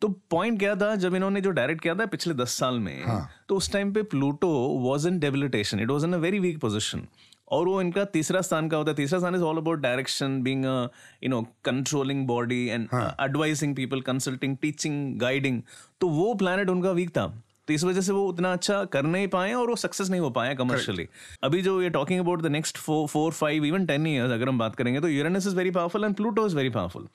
तो 0.00 0.08
पॉइंट 0.30 0.58
क्या 0.58 0.74
था? 0.76 0.94
जब 0.96 1.14
इन्होंने 1.14 1.40
जो 1.40 1.50
डायरेक्ट 1.50 1.82
किया 1.82 1.94
था 1.94 2.06
पिछले 2.06 2.34
दस 2.34 2.52
साल 2.58 2.78
में 2.80 3.04
हाँ. 3.04 3.28
तो 3.48 3.56
उस 3.56 3.72
टाइम 3.72 3.92
पे 3.92 4.02
Pluto 4.14 4.48
was 4.82 5.06
in 5.08 5.18
debilitation 5.18 5.80
it 5.80 5.90
was 5.90 6.06
in 6.06 6.12
a 6.12 6.18
very 6.18 6.38
weak 6.38 6.58
position 6.60 7.06
और 7.48 7.66
वो 7.68 7.80
इनका 7.80 8.04
तीसरा 8.04 8.40
स्थान 8.40 8.68
का 8.68 8.76
होता 8.76 8.90
है? 8.90 8.96
तीसरा 8.96 9.18
स्थान 9.18 9.34
is 9.34 9.42
all 9.42 9.56
about 9.56 9.80
direction 9.80 10.42
being 10.42 10.64
you 10.64 11.28
know 11.30 11.42
controlling 11.64 12.26
body 12.26 12.66
and 12.66 12.88
advising 12.94 13.74
people 13.76 14.00
consulting 14.00 14.56
teaching 14.56 15.18
guiding 15.20 15.62
तो 16.00 16.08
वो 16.10 16.32
प्लानट 16.34 16.70
उनका 16.70 16.90
वीक 16.90 17.10
था। 17.10 17.26
तो 17.68 17.72
इस 17.72 17.84
वजह 17.84 18.00
से 18.00 18.12
वो 18.12 18.26
उतना 18.28 18.52
अच्छा 18.52 18.84
कर 18.84 19.02
नहीं 19.02 19.28
पाए 19.28 19.52
और 19.54 19.68
वो 19.68 19.76
सक्सेस 19.76 20.08
नहीं 20.10 20.20
हो 20.20 20.30
पाए 20.30 20.54
कमर्शियली 20.54 21.06
अभी 21.44 21.60
जो 21.62 21.80
ये 21.82 21.90
talking 21.90 22.20
about 22.20 22.42
the 22.42 22.46
next 22.46 22.78
four 22.78 23.06
four 23.08 23.32
five 23.32 23.64
even 23.64 23.86
ten 23.86 24.06
years 24.06 24.32
अगर 24.32 24.48
हम 24.48 24.58
बात 24.58 24.74
करेंगे 24.76 25.00
तो 25.00 25.08
Uranus 25.08 25.46
is 25.46 25.56
very 25.56 25.70
powerful 25.70 26.04
and 26.04 26.14
Pluto 26.14 26.46
is 26.46 26.56
very 26.56 26.70
powerful 26.70 27.06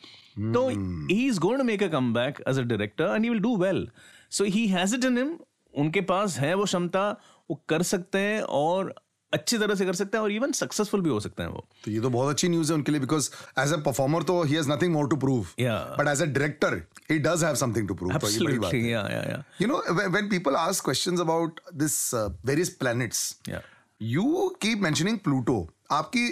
तो 0.53 0.67
he 0.69 1.27
is 1.27 1.39
going 1.39 1.57
to 1.57 1.63
make 1.63 1.83
a 1.83 1.87
comeback 2.13 2.43
as 2.49 2.59
a 2.59 2.63
director 2.63 3.13
and 3.15 3.23
he 3.23 3.29
will 3.29 3.39
do 3.39 3.55
well 3.57 3.87
so 4.31 4.43
he 4.45 4.65
has 4.67 4.95
it 4.95 5.05
in 5.05 5.17
him 5.17 5.37
उनके 5.73 6.01
पास 6.01 6.37
है 6.39 6.53
वो 6.53 6.63
क्षमता 6.63 7.09
वो 7.49 7.61
कर 7.69 7.83
सकते 7.83 8.19
हैं 8.19 8.41
और 8.41 8.93
अच्छी 9.33 9.57
तरह 9.57 9.75
से 9.75 9.85
कर 9.85 9.93
सकते 9.93 10.17
हैं 10.17 10.23
और 10.23 10.31
इवन 10.31 10.51
सक्सेसफुल 10.51 11.01
भी 11.01 11.09
हो 11.09 11.19
सकते 11.19 11.43
हैं 11.43 11.49
वो। 11.49 11.65
तो 11.85 11.91
ये 11.91 11.99
तो 12.01 12.09
बहुत 12.09 12.29
अच्छी 12.29 12.49
न्यूज़ 12.49 12.71
है 12.71 12.75
उनके 12.77 12.91
लिए 12.91 13.01
बिकॉज़ 13.01 13.29
एज 13.59 13.73
अ 13.73 13.77
परफॉर्मर 13.85 14.23
तो 14.23 14.41
he 14.43 14.55
has 14.55 14.69
nothing 14.71 14.93
more 14.93 15.07
to 15.09 15.15
prove 15.15 15.47
but 15.61 16.07
as 16.07 16.21
a 16.21 16.25
director 16.25 16.75
he 17.11 17.19
does 17.19 17.43
have 17.43 17.55
something 17.55 17.87
to 17.87 17.93
prove 17.93 18.17
तो 18.17 18.27
ये 18.27 19.67
know, 19.67 19.81
when, 19.97 20.11
when 20.13 20.29
people 20.29 20.57
ask 20.57 20.83
questions 20.83 21.19
about 21.19 21.59
this 21.83 22.13
uh, 22.13 22.29
various 22.51 22.71
planets, 22.83 23.21
Yeah. 23.47 23.61
you 24.01 24.55
keep 24.65 24.83
mentioning 24.87 25.19
Pluto. 25.27 25.57
आपकी 25.91 26.27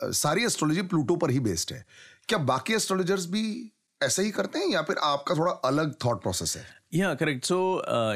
uh, 0.00 0.12
सारी 0.12 0.44
astrology 0.44 0.82
Pluto 0.82 1.16
पर 1.16 1.30
ही 1.30 1.40
based 1.40 1.72
है। 1.72 1.84
क्या 2.28 2.38
बाकी 2.52 2.74
astrologers 2.74 3.26
भी 3.26 3.72
ऐसे 4.00 4.22
ही 4.22 4.30
करते 4.30 4.58
हैं 4.58 4.68
या 4.68 4.82
फिर 4.82 4.96
आपका 5.02 5.34
थोड़ा 5.34 5.52
अलग 5.70 5.94
थॉट 6.04 6.22
प्रोसेस 6.22 6.56
है? 6.56 6.64
या 6.94 7.14
करेक्ट 7.14 7.44
सो 7.44 7.58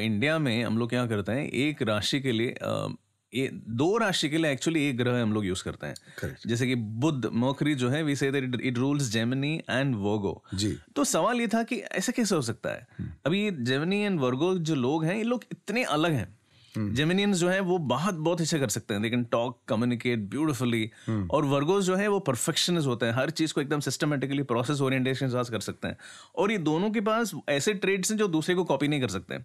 इंडिया 0.00 0.38
में 0.38 0.64
हम 0.64 0.78
लोग 0.78 0.88
क्या 0.88 1.06
करते 1.06 1.32
हैं 1.32 1.48
एक 1.64 1.82
राशि 1.82 2.20
के 2.20 2.32
लिए 2.32 2.54
uh, 2.62 2.90
ये 3.36 3.50
दो 3.52 3.96
राशि 3.96 4.28
के 4.28 4.38
लिए 4.38 4.52
एक्चुअली 4.52 4.88
एक 4.88 4.96
ग्रह 4.96 5.22
हम 5.22 5.32
लोग 5.32 5.46
यूज़ 5.46 5.64
करते 5.64 5.86
हैं। 5.86 5.94
Correct. 5.94 6.46
जैसे 6.46 6.66
कि 6.66 6.74
बुद्ध 6.74 7.26
मोखरी 7.26 7.74
जो 7.74 7.88
है 7.88 8.02
we 8.02 8.16
say 8.16 8.28
it 8.62 8.78
rules 8.78 9.02
Gemini 9.02 9.62
and 9.70 9.94
Virgo 9.94 10.44
जी। 10.54 10.76
तो 10.96 11.04
सवाल 11.04 11.40
ये 11.40 11.46
था 11.46 11.62
कि 11.62 11.76
ऐसा 11.76 12.12
कैसे 12.12 12.34
हो 12.34 12.42
सकता 12.42 12.70
है? 12.70 12.86
अभी 13.26 13.50
जेमिनी 13.50 14.02
एंड 14.02 14.20
वर्गो 14.20 14.58
जो 14.58 14.74
लोग 14.74 15.04
हैं 15.04 15.16
ये 15.16 15.22
लोग 15.22 15.44
इतने 15.52 15.84
अलग 15.84 16.12
हैं। 16.12 16.35
जेमिनियंस 16.78 17.36
जो 17.36 17.48
है 17.48 17.60
वो 17.60 17.78
बहुत 17.78 18.14
बहुत 18.14 18.40
अच्छे 18.40 18.58
कर 18.58 18.68
सकते 18.68 18.94
हैं। 18.94 19.02
They 19.02 19.10
can 19.10 19.24
talk 19.24 19.58
communicate 19.68 20.18
beautifully 20.18 20.90
और 21.30 21.44
वर्गोस 21.44 21.84
जो 21.84 21.96
है 21.96 22.08
वो 22.08 22.18
परफेक्शनिस्ट 22.18 22.86
होते 22.86 23.06
हैं। 23.06 23.12
हर 23.12 23.30
चीज़ 23.30 23.54
को 23.54 23.60
एकदम 23.60 23.80
सिस्टमेटिकली 23.80 24.42
प्रोसेस 24.42 24.80
ओरिएंटेशन 24.80 25.28
साथ 25.28 25.44
कर 25.44 25.60
सकते 25.60 25.88
हैं। 25.88 25.96
और 26.36 26.52
ये 26.52 26.58
दोनों 26.58 26.90
के 26.90 27.00
पास 27.00 27.32
ऐसे 27.48 27.74
ट्रेड्स 27.74 28.10
हैं 28.10 28.18
जो 28.18 28.28
दूसरे 28.28 28.54
को 28.54 28.64
कॉपी 28.64 28.88
नहीं 28.88 29.00
कर 29.00 29.08
सकते। 29.08 29.38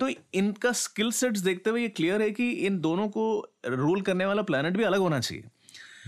तो 0.00 0.08
इनका 0.34 0.72
स्किल 0.72 1.10
सेट्स 1.10 1.40
देखते 1.40 1.70
हुए 1.70 1.82
ये 1.82 1.88
क्लियर 1.88 2.22
है 2.22 2.30
कि 2.30 2.50
इन 2.50 2.80
दोनों 2.80 3.08
को 3.08 3.46
रूल 3.66 4.00
करने 4.00 4.26
वाला 4.26 4.42
प्लानट 4.42 4.76
भी 4.76 4.84
अलग 4.84 5.00
होना 5.00 5.20
चाहिए। 5.20 5.44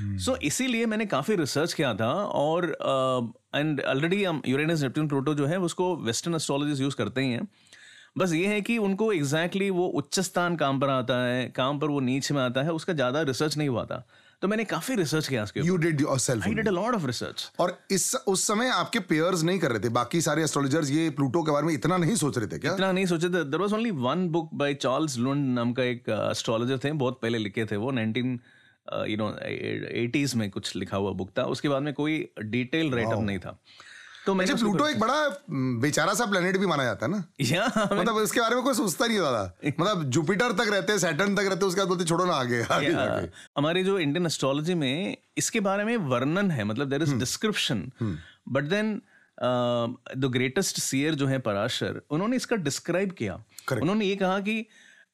सो 0.00 0.32
so, 0.32 0.42
इसीलिए 0.42 0.86
मैंने 0.86 1.06
काफ़ी 1.06 1.36
रिसर्च 1.36 1.72
किया 1.72 1.94
था 1.94 2.12
और 2.14 2.64
एंड 3.54 3.80
ऑलरेडी 3.80 4.24
हम 4.24 4.42
यूरेनस 4.48 4.82
नेपट्यून 4.82 5.08
प्लूटो 5.08 5.34
जो 5.34 5.46
है 5.46 5.58
उसको 5.60 5.96
वेस्टर्न 5.96 6.34
एस्ट्रोलॉजिस्ट 6.34 6.82
यूज़ 6.82 6.96
करते 6.96 7.20
ही 7.20 7.32
हैं। 7.32 7.48
बस 8.16 8.32
ये 8.32 8.46
है 8.46 8.60
कि 8.60 8.78
उनको 8.78 9.12
एग्जैक्टली 9.12 9.64
exactly 9.64 9.78
वो 9.78 9.86
उच्च 9.98 10.20
स्थान 10.20 10.56
काम 10.56 10.80
पर 10.80 10.88
आता 10.90 11.22
है 11.24 11.46
काम 11.56 11.78
पर 11.78 11.88
वो 11.88 12.00
नीच 12.00 12.32
में 12.32 12.40
आता 12.42 12.62
है 12.62 12.72
उसका 12.72 12.92
ज़्यादा 12.92 13.22
रिसर्च 13.22 13.56
नहीं 13.56 13.68
हुआ 13.68 13.84
था। 13.84 14.04
तो 14.42 14.48
मैंने 14.48 14.64
काफ़ी 14.64 14.94
रिसर्च 14.96 15.28
किया 15.28 15.42
उसके 15.42 15.60
you 15.60 15.76
did 15.76 16.00
yourself 16.00 16.46
I 16.46 16.54
did 16.54 16.68
a 16.68 16.70
lot 16.70 16.94
of 16.94 17.06
research 17.06 17.50
और 17.60 17.76
इस 17.90 18.14
उस 18.28 18.46
समय 18.46 18.68
आपके 18.70 18.98
पेयर्स 19.00 19.42
नहीं 19.42 19.58
कर 19.58 19.70
रहे 19.70 19.80
थे? 19.80 19.88
बाकी 19.90 20.20
सारे 20.20 20.42
एस्ट्रोलॉजर्स 20.44 20.90
ये 20.90 21.10
प्लूटो 21.10 21.42
के 21.42 21.52
बारे 21.52 21.66
में 21.66 21.72
इतना 21.74 21.96
नहीं 21.96 22.14
सोच 22.16 22.38
रहे 22.38 22.46
थे 22.46 22.58
क्या? 22.58 22.74
इतना 22.74 22.90
नहीं 22.92 23.06
सोचे 23.06 23.28
थे। 23.28 23.44
There 23.44 23.60
was 23.60 23.74
only 23.74 23.90
one 24.00 24.28
book 24.28 24.50
by 24.54 24.74
Charles 24.76 25.18
Lund 25.18 25.54
नाम 25.54 25.72
का 25.72 25.82
एक 25.84 26.08
एस्ट्रोलॉजर 26.30 26.78
थे। 26.84 26.92
बहुत 26.94 27.20
पहले 27.22 27.38
लिखे 27.38 27.64
थे 27.64 27.76
वो। 27.76 27.90
नाइनटीन 27.90 28.38
यू 29.08 29.16
नो 29.16 29.28
एटीज 29.40 30.34
में 30.34 30.50
कुछ 30.50 30.74
लिखा 30.76 30.96
हुआ 30.96 31.12
बुक 31.12 31.30
था। 31.38 31.42
उसके 31.46 31.68
बाद 31.68 31.82
में 31.82 31.92
कोई 31.94 32.18
डिटेल 32.40 32.90
राइटअप 32.90 33.20
नहीं 33.20 33.38
था। 33.38 33.58
तो 34.26 34.34
मैंने 34.34 34.52
अच्छा 34.52 34.64
प्लूटो 34.64 34.86
एक 34.88 34.98
बड़ा 35.00 35.28
बेचारा 35.80 36.14
सा 36.14 36.26
प्लेनेट 36.26 36.56
भी 36.56 36.66
माना 36.66 36.84
जाता 36.84 37.06
है 37.06 37.12
ना? 37.12 37.24
या 37.40 37.66
मतलब 37.92 38.22
इसके 38.22 38.40
बारे 38.40 38.54
में 38.54 38.64
कोई 38.64 38.74
सोचता 38.74 39.06
नहीं 39.06 39.18
ज़्यादा 39.18 39.42
मतलब 39.78 40.04
जुपिटर 40.10 40.52
तक 40.52 40.70
रहते 40.70 40.92
हैं 40.92 40.98
सैटर्न 40.98 41.34
तक 41.34 41.40
रहते 41.40 41.56
हैं 41.56 41.68
उसके 41.68 41.80
बाद 41.80 41.88
बोलते 41.88 42.04
छोड़ो 42.04 42.24
ना 42.24 42.34
आगे 42.34 42.62
आगे 42.62 42.88
हमारे 43.58 43.84
जो 43.84 43.98
इंडियन 43.98 44.26
एस्ट्रोलॉजी 44.26 44.74
में 44.74 45.16
इसके 45.36 45.60
बारे 45.60 45.84
में 45.84 45.96
वर्णन 45.96 46.50
है 46.50 46.64
मतलब 46.64 46.90
there 46.90 47.02
is 47.02 47.14
description 47.14 47.90
but 48.48 48.64
then 48.64 49.00
the 50.16 50.30
greatest 50.32 50.78
seer 50.80 51.14
जो 51.14 51.26
है 51.26 51.38
पराशर 51.38 52.00
उन्होंने 52.10 52.36
इसका 52.36 52.56
डिस्क्राइब 52.56 53.12
किया। 53.12 53.34
उन्होंने 53.72 54.04
ये 54.04 54.16
कहा 54.16 54.38
कि 54.40 54.66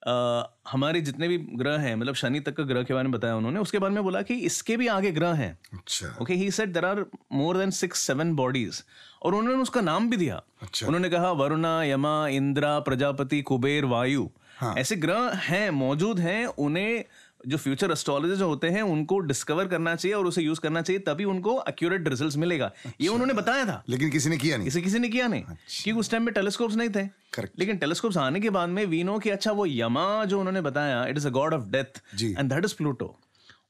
uh, 0.06 0.44
हमारे 0.70 1.00
जितने 1.00 1.28
भी 1.28 1.38
ग्रह 1.38 1.78
हैं 1.78 1.94
मतलब 1.96 2.14
शनि 2.14 2.40
तक 2.40 2.56
का 2.56 2.62
ग्रह 2.62 2.82
के 2.82 2.94
बारे 2.94 3.08
में 3.08 3.12
बताया 3.12 3.36
उन्होंने 3.36 3.60
उसके 3.60 3.78
बारे 3.78 3.94
में 3.94 4.02
बोला 4.02 4.22
कि 4.22 4.34
इसके 4.34 4.76
भी 4.76 4.86
आगे 4.86 5.10
ग्रह 5.12 5.34
हैं। 5.34 5.58
अच्छा। 5.74 6.16
Okay 6.22 6.34
he 6.34 6.50
said 6.50 6.68
there 6.68 6.84
are 6.84 7.04
more 7.32 7.58
than 7.58 7.70
six 7.70 8.00
seven 8.00 8.34
bodies 8.34 8.82
और 9.22 9.34
उन्होंने 9.34 9.62
उसका 9.62 9.80
नाम 9.80 10.10
भी 10.10 10.16
दिया। 10.16 10.42
अच्छा। 10.62 10.86
उन्होंने 10.86 11.08
कहा 11.08 11.30
वरुणा 11.32 11.82
यमा 11.84 12.16
इंद्रा 12.28 12.78
प्रजापति 12.80 13.42
कुबेर 13.42 13.84
वायु। 13.84 14.28
हाँ। 14.58 14.74
ऐसे 14.74 14.96
ग्रह 14.96 15.30
हैं 15.44 15.70
मौजूद 15.70 16.20
हैं 16.20 16.46
उन्हें 16.46 17.04
जो 17.48 17.56
फ्यूचर 17.56 17.90
एस्ट्रोलॉजर 17.90 18.34
जो 18.34 18.48
होते 18.48 18.68
हैं 18.68 18.82
उनको 18.82 19.18
डिस्कवर 19.18 19.66
करना 19.66 19.96
चाहिए 19.96 20.14
और 20.14 20.26
उसे 20.26 20.42
यूज़ 20.42 20.60
करना 20.60 20.82
चाहिए 20.82 21.00
तभी 21.00 21.24
उनको 21.24 21.64
एक्यूरेट 21.68 22.08
रिजल्ट्स 22.08 22.36
मिलेगा। 22.36 22.66
अच्छा। 22.66 22.92
ये 23.00 23.08
उन्होंने 23.08 23.32
बताया 23.32 23.64
था। 23.64 23.84
लेकिन 23.88 24.10
किसी 24.10 24.28
ने 24.28 24.36
किया 24.36 24.56
नहीं। 24.56 24.68
इसे 24.68 24.80
किसी 24.80 24.98
ने 24.98 25.08
किया 25.08 25.28
नहीं। 25.28 25.42
अच्छा। 25.42 25.84
क्योंकि 25.84 26.00
उस 26.00 26.10
टाइम 26.10 26.22
में 26.22 26.34
टेलीस्कोप्स 26.34 26.74
नहीं 26.74 26.88
थे। 26.88 27.06
Correct. 27.06 27.58
लेकिन 27.58 27.76
टेलीस्कोप्स 27.76 28.16
आने 28.16 28.40
के 28.40 28.50
बाद 28.50 28.68
में 28.68 28.86
वी 28.86 29.04
नो 29.04 29.18
कि 29.18 29.30
अच्छा 29.30 29.52
वो 29.52 29.66
यमा 29.66 30.24
जो 30.24 30.38
उन्होंने 30.38 30.60
बताया 30.60 31.06
it 31.06 31.16
is 31.16 31.26
a 31.26 31.30
god 31.30 31.54
of 31.54 31.62
death 31.62 32.02
and 32.22 32.52
that 32.54 32.64
is 32.64 32.74
Pluto 32.74 33.18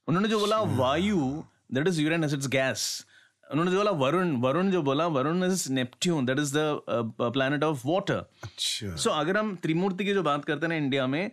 उन्होंने 0.09 0.29
जो 0.29 0.41
बोला 0.41 0.61
Vayu 0.61 1.43
that 1.75 1.89
is 1.89 2.01
Uranus 2.01 2.35
it's 2.35 2.49
gas 2.49 3.07
उन्होंने 3.53 3.71
जो 3.71 3.77
बोला 3.77 3.91
वरुण 4.05 4.35
वरुण 4.43 4.71
जो 4.71 4.83
बोला 4.83 5.07
Varun 5.17 5.45
is 5.45 5.71
Neptune 5.73 6.27
that 6.27 6.39
is 6.39 6.53
the 6.57 6.81
planet 7.35 7.65
of 7.65 7.83
water 7.87 8.25
अच्छा। 8.45 8.95
सो 8.97 9.11
अगर 9.11 9.37
हम 9.37 9.55
त्रिमूर्ति 9.63 10.05
की 10.05 10.15
जो 10.15 10.23
बात 10.23 10.45
करते 10.45 10.67
हैं 10.67 10.69
ना 10.69 10.85
इंडिया 10.85 11.07
में 11.07 11.31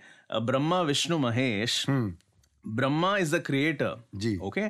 Brahma 0.49 0.81
Vishnu 0.91 1.17
Mahesh 1.19 1.85
Brahma 1.89 3.17
is 3.17 3.35
the 3.35 3.41
creator 3.45 4.03
ji. 4.15 4.37
Okay 4.49 4.67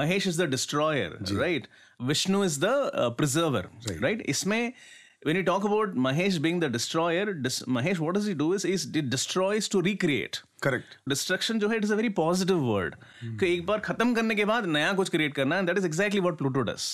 Mahesh 0.00 0.26
is 0.26 0.42
the 0.42 0.48
destroyer 0.50 1.18
right 1.32 1.66
Vishnu 2.00 2.44
is 2.44 2.58
the 2.64 2.74
preserver 3.18 3.68
right 4.02 4.26
इसमें 4.34 4.72
when 5.26 5.36
you 5.38 5.42
talk 5.46 5.64
about 5.66 5.92
mahesh 6.04 6.36
being 6.44 6.56
the 6.62 6.68
destroyer 6.76 7.32
dis- 7.42 7.58
mahesh 7.74 7.98
what 8.04 8.16
does 8.16 8.24
he 8.28 8.32
do 8.38 8.46
is 8.54 8.64
is 8.70 8.86
he 8.94 9.02
destroys 9.10 9.68
to 9.74 9.82
recreate. 9.86 10.38
Correct 10.62 10.96
destruction 11.08 11.58
जो 11.58 11.68
है 11.68 11.76
it 11.76 11.84
is 11.84 11.92
a 11.92 11.96
very 11.96 12.08
positive 12.16 12.58
word 12.64 12.94
कि 13.40 13.52
एक 13.54 13.66
बार 13.66 13.80
खत्म 13.80 14.14
करने 14.14 14.34
के 14.34 14.44
बाद 14.44 14.66
नया 14.68 14.92
कुछ 14.92 15.08
क्रिएट 15.08 15.34
करना 15.34 15.60
that 15.62 15.78
is 15.78 15.86
exactly 15.86 16.20
what 16.20 16.38
Pluto 16.38 16.60
does 16.62 16.88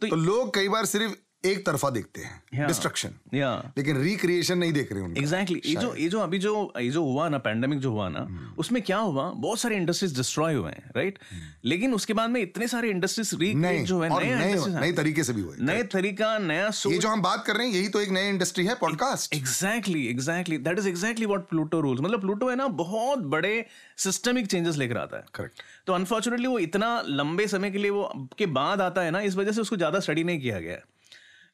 तो 0.00 0.16
लोग 0.16 0.54
कई 0.54 0.68
बार 0.68 0.86
सिर्फ़ 0.86 1.14
एक 1.44 1.64
तरफा 1.66 1.90
देखते 1.90 2.20
हैं। 2.20 2.66
Destruction 2.66 3.08
Yeah. 3.08 3.34
या 3.34 3.72
लेकिन 3.78 3.96
रिक्रिएशन 4.02 4.58
नहीं 4.58 4.72
देख 4.72 4.92
रहे 4.92 5.02
उनका। 5.02 5.20
एग्जैक्टली 5.20 5.60
ये 5.66 5.74
जो 5.76 5.94
ये 5.94 6.08
जो 6.08 6.20
अभी 6.20 6.38
जो 6.38 6.72
ये 6.78 6.90
जो 6.90 7.02
हुआ 7.04 7.28
ना 7.28 7.38
पैंडेमिक 7.38 7.78
जो 7.80 7.90
हुआ 7.90 8.08
ना 8.08 8.20
hmm. 8.20 8.58
उसमें 8.58 8.82
क्या 8.82 8.98
हुआ? 8.98 9.30
बहुत 9.36 9.60
सारे 9.60 9.76
इंडस्ट्रीज़ 9.76 10.14
डिस्ट्रॉय 10.16 10.54
हुए 10.54 10.70
हैं 10.70 10.90
राइट 10.96 11.18
hmm. 11.18 11.64
लेकिन 11.64 11.94
उसके 11.94 12.12
बाद 12.12 12.30
में 12.30 12.40
इतने 12.40 12.68
सारे 12.68 12.90
इंडस्ट्रीज़ 12.90 13.34
रिक्रिएट 13.36 13.86
जो 13.86 14.00
है 14.02 14.08
नए 14.10 14.34
नए 14.36 14.80
नए 14.80 14.92
तरीके 14.92 15.24
से 15.24 15.32
भी 15.32 15.42
हुए। 15.42 15.56
नए 15.60 15.82
तरीका 15.92 16.36
नया 16.38 16.70
ये 16.86 16.98
जो 16.98 17.08
हम 17.08 17.22
बात 17.22 17.44
कर 17.46 17.56
रहे 17.56 17.66
हैं 17.66 17.74
यही 17.74 17.88
तो 17.88 18.00
एक 18.00 18.10
नई 18.10 18.28
इंडस्ट्री 18.28 18.66
है 18.66 18.74
podcast 18.74 19.34
exactly 19.34 20.06
exactly 20.08 20.58
that 20.58 20.78
is 20.78 20.88
exactly 20.88 21.26
what 21.26 21.48
Pluto 21.48 21.80
rules 21.80 22.00
मतलब 22.00 22.20
प्लूटो 22.20 22.50
है 22.50 22.56
ना 22.56 22.66
बहुत 22.78 23.18
बड़े 23.36 23.54
सिस्टमिक 23.98 24.46
चेंजेस 24.46 24.76
लेकर 24.76 24.98
आता 24.98 25.16
है। 25.16 25.24
करेक्ट 25.34 25.62
तो 25.86 25.92
अनफॉर्चुनेटली 25.92 26.46
वो 26.46 26.58
इतना 26.60 27.00
लंबे 27.06 27.46
समय 27.48 27.70
के 27.70 27.78
लिए 27.78 27.90
वो 27.90 28.28
के 28.38 28.46
बाद 28.58 28.80
आता 28.80 29.02
है 29.02 29.10
ना 29.10 29.20
इस 29.22 29.36
वजह 29.36 29.52
से 29.52 29.60
उसको 29.60 29.76
ज़्यादा 29.76 30.00
स्टडी 30.00 30.24
नहीं 30.24 30.40
किया 30.40 30.60
गया 30.60 30.72
है। 30.72 30.82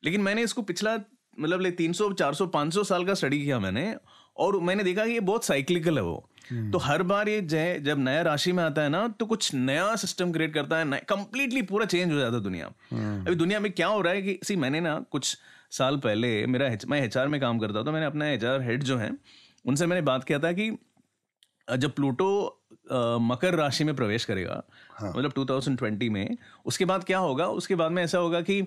लेकिन 0.05 0.21
मैंने 0.21 0.43
इसको 0.43 0.63
पिछला 0.63 0.99
मतलब 1.41 1.61
ले 1.61 1.71
300 1.71 2.13
400 2.13 2.47
500 2.47 2.85
साल 2.85 3.05
का 3.05 3.15
स्टडी 3.15 3.45
किया 3.45 3.59
मैंने 3.59 3.95
और 4.37 4.61
मैंने 4.61 4.85
देखा 4.85 5.05
कि 5.07 5.13
ये 5.13 5.21
बहुत 5.21 5.45
साइक्लिकल 5.45 5.97
है 5.97 6.03
वो। 6.03 6.27
तो 6.73 6.79
हर 6.79 7.03
बार 7.03 7.29
ये 7.29 7.41
जय 7.41 7.79
जब 7.79 7.99
नया 7.99 8.23
राशि 8.23 8.53
में 8.53 8.63
आता 8.65 8.83
है 8.83 8.89
ना 8.89 9.07
तो 9.09 9.27
कुछ 9.27 9.55
नया 9.55 9.95
सिस्टम 9.97 10.33
क्रिएट 10.33 10.55
करता 10.55 10.79
है 10.79 11.01
कंप्लीटली 11.09 11.63
पूरा 11.63 11.87
चेंज 11.87 12.13
हो 12.13 12.19
जाता 12.19 12.37
है 12.37 12.43
दुनिया। 12.43 12.67
अभी 12.67 13.35
दुनिया 13.35 13.61
में 13.61 13.71
क्या 13.73 13.87
हो 13.87 14.01
रहा 14.01 14.13
है 14.13 14.23
कि 14.23 14.39
सी 14.45 14.57
मैंने 14.57 14.81
ना 14.81 14.99
कुछ 15.11 15.37
साल 15.71 15.97
पहले 15.97 16.47
मेरा 16.47 16.71
H- 16.71 16.87
मैं 16.87 17.03
एच 17.03 17.17
में 17.17 17.41
काम 17.41 17.59
करता 17.59 17.79
हूँ, 17.79 17.87
तो 17.87 17.93
मैंने 17.93 18.07
अपना 18.07 18.29
एचआर 18.29 18.63
हेड 18.63 18.83
जो 18.83 18.97
है 18.99 19.11
उनसे 19.65 19.87
मैंने 19.87 20.03
बात 20.03 20.25
किया 20.25 20.39
था 20.39 20.53
कि 20.53 20.71
जब 21.69 21.93
प्लूटो 21.93 22.29
मकर 23.23 23.55
राशि 23.55 23.85
में 23.85 23.95
प्रवेश 23.97 24.25
करेगा 24.25 24.63
मतलब 25.03 25.33
2020 25.33 26.09
में 26.09 26.37
उसके 26.67 26.85
बाद 26.85 27.05
क्या 27.05 27.19
होगा? 27.19 27.47
उसके 27.47 27.75
बाद 27.75 27.93
में 27.93 28.03
ऐसा 28.05 28.19
होगा 28.19 28.41
कि 28.41 28.63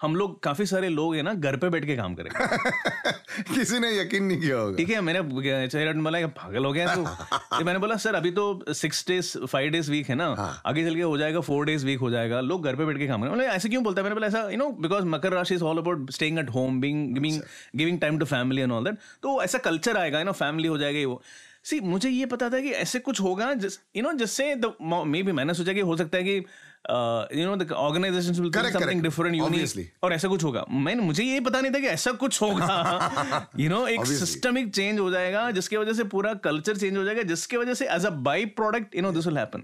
हम 0.00 0.16
लोग 0.16 0.42
काफ़ी 0.42 0.64
सारे 0.66 0.88
लोग 0.88 1.14
हैं 1.16 1.22
ना 1.22 1.32
घर 1.34 1.56
पे 1.56 1.68
बैठ 1.70 1.84
के 1.86 1.96
काम 1.96 2.14
करेंगे। 2.14 3.12
किसी 3.54 3.78
ने 3.78 3.90
यकीन 3.98 4.24
नहीं 4.24 4.40
किया 4.40 4.56
होगा। 4.56 4.76
ठीक 4.76 4.88
है 4.90 5.00
मैंने 5.00 5.68
चेहरा 5.68 5.92
बोला 5.92 6.26
पागल 6.38 6.64
हो 6.64 6.72
गया 6.72 6.94
तो। 6.94 7.64
मैंने 7.64 7.78
बोला 7.78 7.96
सर 8.04 8.14
अभी 8.14 8.30
तो 8.30 8.72
six 8.74 9.04
days 9.08 9.38
five 9.46 9.70
days 9.70 9.90
week 9.90 10.08
है 10.08 10.14
ना। 10.14 10.26
आगे 10.66 10.84
चल 10.84 10.94
के 10.94 11.02
हो 11.02 11.16
जाएगा 11.18 11.40
फोर 11.40 11.64
डेज़ 11.66 11.86
वीक 11.86 12.00
हो 12.00 12.10
जाएगा। 12.10 12.40
लोग 12.40 12.64
घर 12.64 12.76
पे 12.76 12.84
बैठ 12.84 12.98
के 12.98 13.06
काम 13.06 13.22
करेंगे। 13.22 13.46
ऐसे 13.46 13.68
क्यों 13.68 13.82
बोलता 13.84 14.00
है? 14.00 14.04
मैंने 14.04 14.14
बोला 14.14 14.26
ऐसा 14.26 14.48
यू 14.50 14.58
नो 14.58 14.70
बिकॉज़ 14.82 15.04
मकर 15.14 15.32
राशि 15.32 15.54
is 15.54 15.62
all 15.62 15.78
about 15.78 16.10
staying 16.10 16.38
at 16.38 16.50
home 16.50 16.80
being 16.80 17.14
giving 17.14 17.40
giving 17.76 18.00
time 18.00 18.18
to 18.18 18.26
family 18.26 18.62
and 18.62 18.72
all 18.72 18.84
that 18.84 18.98
तो 19.22 19.42
ऐसा 19.42 19.58
कल्चर 19.70 19.96
आएगा 19.96 20.18
यू 20.18 20.24
नो 20.24 20.32
फैमिली 20.44 20.68
हो 20.68 20.78
जाएगा 20.78 21.08
वो। 21.08 21.22
सी 21.64 21.80
मुझे 21.80 22.08
ये 22.08 22.26
पता 22.26 22.48
था 22.50 22.58
कि 22.60 22.70
ऐसे 22.70 22.98
कुछ 22.98 23.20
होगा 23.20 23.50
यू 23.96 24.02
नो 24.02 24.12
जिससे 24.12 24.54
मे 24.82 25.22
भी 25.22 25.32
मैंने 25.32 25.54
सोचा 25.54 25.72
कि 25.72 25.80
हो 25.80 25.96
सकता 25.96 26.18
है 26.18 26.24
कि 26.24 26.44
you 26.90 27.46
know 27.46 27.56
the 27.56 27.70
organization 27.72 28.40
will 28.40 28.50
something. 28.52 29.02
Different. 29.02 29.34
Unique 29.36 29.90
और 30.02 30.12
ऐसा 30.12 30.28
कुछ 30.28 30.44
होगा। 30.44 30.64
मैंने 30.70 31.02
मुझे 31.02 31.24
ये 31.24 31.40
पता 31.40 31.60
नहीं 31.60 31.72
था 31.72 31.78
कि 31.78 31.86
ऐसा 31.88 32.12
कुछ 32.22 32.40
होगा। 32.42 33.48
यू 33.60 33.68
नो 33.70 33.86
एक. 33.88 34.06
सिस्टमिक 34.06 34.74
चेंज 34.74 34.98
हो 34.98 35.10
जाएगा 35.10 35.50
जिसकी 35.50 35.76
वजह 35.76 35.92
से 35.92 36.04
पूरा 36.12 36.34
कल्चर 36.44 36.76
चेंज 36.76 36.96
हो 36.96 37.04
जाएगा 37.04 37.22
जिसकी 37.28 37.56
वजह 37.56 37.74
से 37.74 37.88
as 37.88 38.06
a 38.06 38.10
by 38.28 38.44
product 38.58 38.94
you 38.96 39.02
know 39.02 39.12
this 39.12 39.26
will 39.26 39.38
happen 39.38 39.62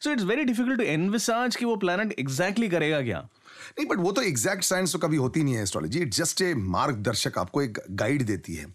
so 0.00 0.10
it's 0.10 0.24
very 0.24 0.44
difficult 0.44 0.78
to 0.78 0.84
envisage 0.86 1.56
कि 1.56 1.64
वो 1.64 1.76
प्लेनेट 1.76 2.14
एग्जैक्टली 2.18 2.68
करेगा 2.68 3.00
क्या। 3.02 3.20
नहीं 3.78 3.86
बट 3.88 3.98
वो 3.98 4.12
तो 4.12 4.22
एग्जैक्ट 4.22 4.64
साइंस 4.64 4.92
तो 4.92 4.98
कभी 4.98 5.16
होती 5.16 5.42
नहीं 5.42 5.54
है 5.54 5.62
एस्ट्रोलॉजी 5.62 6.00
इट 6.00 6.14
जस्ट 6.14 6.42
ए 6.42 6.52
मार्गदर्शक 6.54 7.38
आपको 7.38 7.62
एक 7.62 7.78
गाइड 8.02 8.22
देती 8.26 8.54
है। 8.54 8.66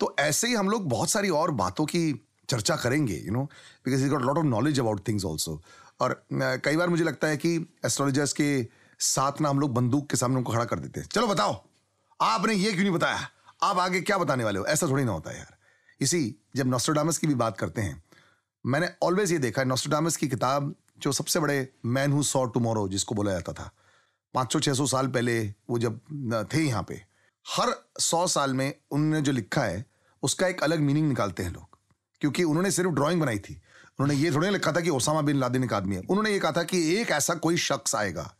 तो 0.00 0.14
ऐसे 0.20 0.48
ही 0.48 0.54
हम 0.54 0.68
लोग 0.70 0.88
बहुत 0.90 1.10
सारी 1.10 1.28
और 1.40 1.50
बातों 1.60 1.86
की 1.86 2.02
चर्चा 2.48 2.76
करेंगे 2.76 3.14
you 3.16 3.32
know 3.32 3.42
because 3.84 4.02
is 4.04 4.10
got 4.10 4.22
lot 4.22 4.38
of 4.38 4.46
knowledge 4.46 4.80
about 4.80 5.08
things 5.08 5.24
also 5.24 5.60
और 6.00 6.24
कई 6.32 6.76
बार 6.76 6.88
मुझे 6.88 7.04
लगता 7.04 7.28
है 7.28 7.36
कि 7.36 7.54
एस्ट्रोलॉजर्स 7.86 8.32
के 8.32 8.66
साथ 9.00 9.40
ना 9.40 9.48
हम 9.48 9.60
लोग 9.60 9.74
बंदूक 9.74 10.08
के 10.10 10.16
सामने 10.16 10.36
उनको 10.36 10.52
खड़ा 10.52 10.64
कर 10.64 10.78
देते 10.78 11.00
हैं। 11.00 11.08
चलो 11.08 11.26
बताओ, 11.26 11.62
आपने 12.20 12.54
ये 12.54 12.72
क्यों 12.72 12.82
नहीं 12.82 12.94
बताया? 12.94 13.28
आप 13.62 13.78
आगे 13.78 14.00
क्या 14.00 14.18
बताने 14.18 14.44
वाले 14.44 14.58
हो? 14.58 14.64
ऐसा 14.66 14.86
थोड़ी 14.86 15.04
ना 15.04 15.12
होता 15.12 15.30
है 15.30 15.36
यार। 15.38 15.56
इसी, 16.00 16.34
जब 16.56 16.66
नोस्ट्रोडामस 16.66 17.18
की 17.18 17.26
भी 17.26 17.34
बात 17.34 17.58
करते 17.58 17.82
हैं, 17.82 18.02
मैंने 18.64 18.88
ऑलवेज 19.02 19.32
ये 19.32 19.38
देखा 19.38 19.62
है 19.62 19.68
नोस्ट्रोडामस 19.68 20.16
की 20.16 20.28
किताब 20.28 20.74
जो 20.98 21.12
सबसे 21.12 21.40
बड़े 21.40 21.68
मैन 21.86 22.12
हु 22.12 22.22
सॉ 22.22 22.44
टुमारो 22.46 22.86
जिसको 22.88 23.14
बोला 23.14 23.32
जाता 23.32 23.52
था, 23.52 23.70
पाँच 24.34 24.52
सौ 24.52 24.60
छः 24.60 24.74
सौ 24.74 24.86
साल 24.86 25.08
पहले 25.08 25.42
वो 25.70 25.78
जब 25.78 26.00
थे 26.54 26.62
यहाँ 26.62 26.82
पे, 26.82 26.94
हर 27.46 27.74
सौ 28.00 28.26
साल 28.26 28.54
में 28.54 28.74
उन्होंने 28.90 29.20
जो 29.22 29.32
लिखा 29.32 29.62
है, 29.62 29.84
उसका 30.22 30.46
एक 30.46 30.62
अलग 30.62 30.80
मीनिंग 30.80 31.08
निकालते 31.08 31.42
हैं 31.42 31.52
लोग, 31.52 31.78
क्योंकि 32.20 32.44
उन्होंने 32.44 32.70
सिर्फ़ 32.70 32.90
ड्राइंग 32.90 33.20
बनाई 33.20 33.38
थी। 33.38 33.60
उन्होंने 34.00 34.22
ये 34.22 34.30
थोड़ी 34.30 34.50
लिखा 34.50 34.72
था 34.72 34.80
कि 34.80 34.90
ओसामा 34.90 35.20
बिन 35.20 35.36
लादेन 35.36 35.64
एक 35.64 35.72
आदमी 35.72 35.96
है। 35.96 36.02
उन्होंने 36.08 36.30
ये 36.30 36.38
कहा 36.38 36.52
था 36.52 36.62
कि 36.62 36.94
एक 36.96 37.10
ऐसा 37.10 37.34
कोई 37.34 37.56
शख्स 37.56 37.94
आएगा। 37.94 38.34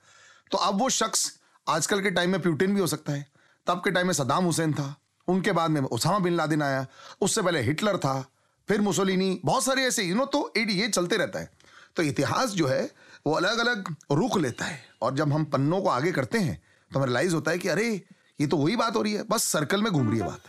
तो 0.50 0.58
अब 0.58 0.78
वो 0.78 0.90
शख्स 0.90 1.38
आजकल 1.68 2.00
के 2.00 2.10
टाइम 2.10 2.30
में 2.30 2.40
प्यूटिन 2.40 2.74
भी 2.74 2.80
हो 2.80 2.86
सकता 2.86 3.12
है। 3.12 3.26
तब 3.66 3.78
के 3.78 3.90
टाइम 3.90 4.06
में 4.06 4.14
सदाम 4.14 4.44
हुसैन 4.44 4.72
था। 4.72 4.96
उनके 5.28 5.52
बाद 5.52 5.70
में 5.70 5.80
ओसामा 5.80 6.18
बिन 6.18 6.36
लादेन 6.36 6.62
आया। 6.62 6.86
उससे 7.20 7.42
पहले 7.42 7.62
हिटलर 7.62 7.96
था, 7.96 8.30
फिर 8.68 8.80
मुसोलिनी, 8.80 9.40
बहुत 9.44 9.64
सारे 9.64 9.82
ऐसे 9.82 10.02
यू 10.02 10.16
नो 10.16 10.24
तो 10.24 10.52
it- 10.56 10.70
ये 10.70 10.88
चलते 10.88 11.16
रहता 11.16 11.38
है। 11.38 11.50
तो 11.96 12.02
इतिहास 12.02 12.50
जो 12.50 12.66
है, 12.66 12.92
वो 13.26 13.32
अलग 13.32 13.58
अलग 13.58 13.94
रुख 14.12 14.38
लेता 14.38 14.64
है। 14.64 14.82
और 15.02 15.14
जब 15.14 15.32
हम 15.32 15.44
पन्नों 15.44 15.82
को 15.82 15.88
आगे 15.88 16.12
करते 16.12 16.38
हैं 16.38 16.62
तो 16.92 16.98
हमें 16.98 17.06
रियलाइज़ 17.06 17.34
होता 17.34 17.50
है 17.50 17.58
कि 17.58 17.68
अरे, 17.68 18.02
ये 18.40 18.46
तो 18.46 18.56
वही 18.56 18.76
बात 18.76 18.96
हो 18.96 19.02
रही 19.02 19.12
है। 19.12 19.22
बस 19.30 19.44
सर्कल 19.44 19.82
में 19.82 19.92
घूम 19.92 20.10
रही 20.10 20.20
है 20.20 20.26
बात। 20.26 20.40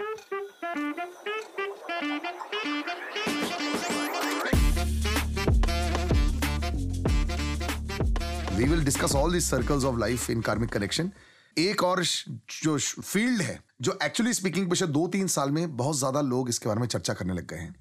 We 8.56 8.64
will 8.64 8.84
discuss 8.86 9.14
all 9.16 9.34
this 9.34 9.50
circles 9.50 9.84
of 9.86 9.98
life 10.00 10.30
in 10.30 10.42
karmic 10.42 10.70
connection 10.72 11.10
एक 11.58 11.84
और 11.84 12.04
जो 12.04 12.78
फ़ील्ड 12.78 13.42
है 13.42 13.60
जो 13.82 13.98
एक्चुअली 14.04 14.34
स्पीकिंग 14.34 14.70
पिछले 14.70 14.88
दो 14.88 15.08
तीन 15.08 15.28
साल 15.28 15.50
में 15.52 15.76
बहुत 15.78 15.98
ज़्यादा 15.98 16.22
लोग 16.22 16.50
इसके 16.50 16.70
बारे 16.70 16.80
में 16.80 16.88
चर्चा 16.88 17.14
करने 17.14 17.34
लग 17.34 17.48
गए 17.48 17.58
हैं। 17.58 17.76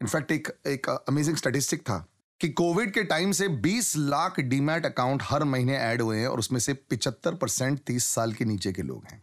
इनफैक्ट 0.00 0.32
एक 0.32 0.48
एक 0.66 0.88
अमेजिंग 0.90 1.36
स्टैटिस्टिक 1.36 1.82
था 1.82 2.04
कि 2.40 2.48
कोविड 2.50 2.92
के 2.92 3.04
टाइम 3.04 3.32
से 3.32 3.48
20 3.62 3.94
लाख 3.96 4.40
डीमैट 4.40 4.86
अकाउंट 4.86 5.22
हर 5.24 5.44
महीने 5.44 5.76
ऐड 5.76 6.02
हुए 6.02 6.18
हैं 6.18 6.26
और 6.28 6.38
उसमें 6.38 6.60
से 6.60 6.74
75 6.92 7.36
परसेंट 7.36 7.78
तीस 7.86 8.04
साल 8.06 8.32
के 8.32 8.44
नीचे 8.44 8.72
के 8.72 8.82
लोग 8.82 9.04
हैं। 9.10 9.22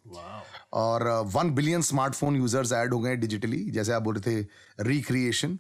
और 0.74 1.08
one 1.34 1.54
billion 1.56 1.82
smartphone 1.82 2.36
users 2.36 2.72
add 2.74 2.94
हो 2.94 3.00
गए 3.00 3.16
डिजिटली 3.18 3.64
जैसे 3.72 3.94
आप 3.94 4.02
बोल 4.02 4.18
रहे 4.18 4.44
थे 4.44 4.84
रिक्रिएशन 4.84 5.60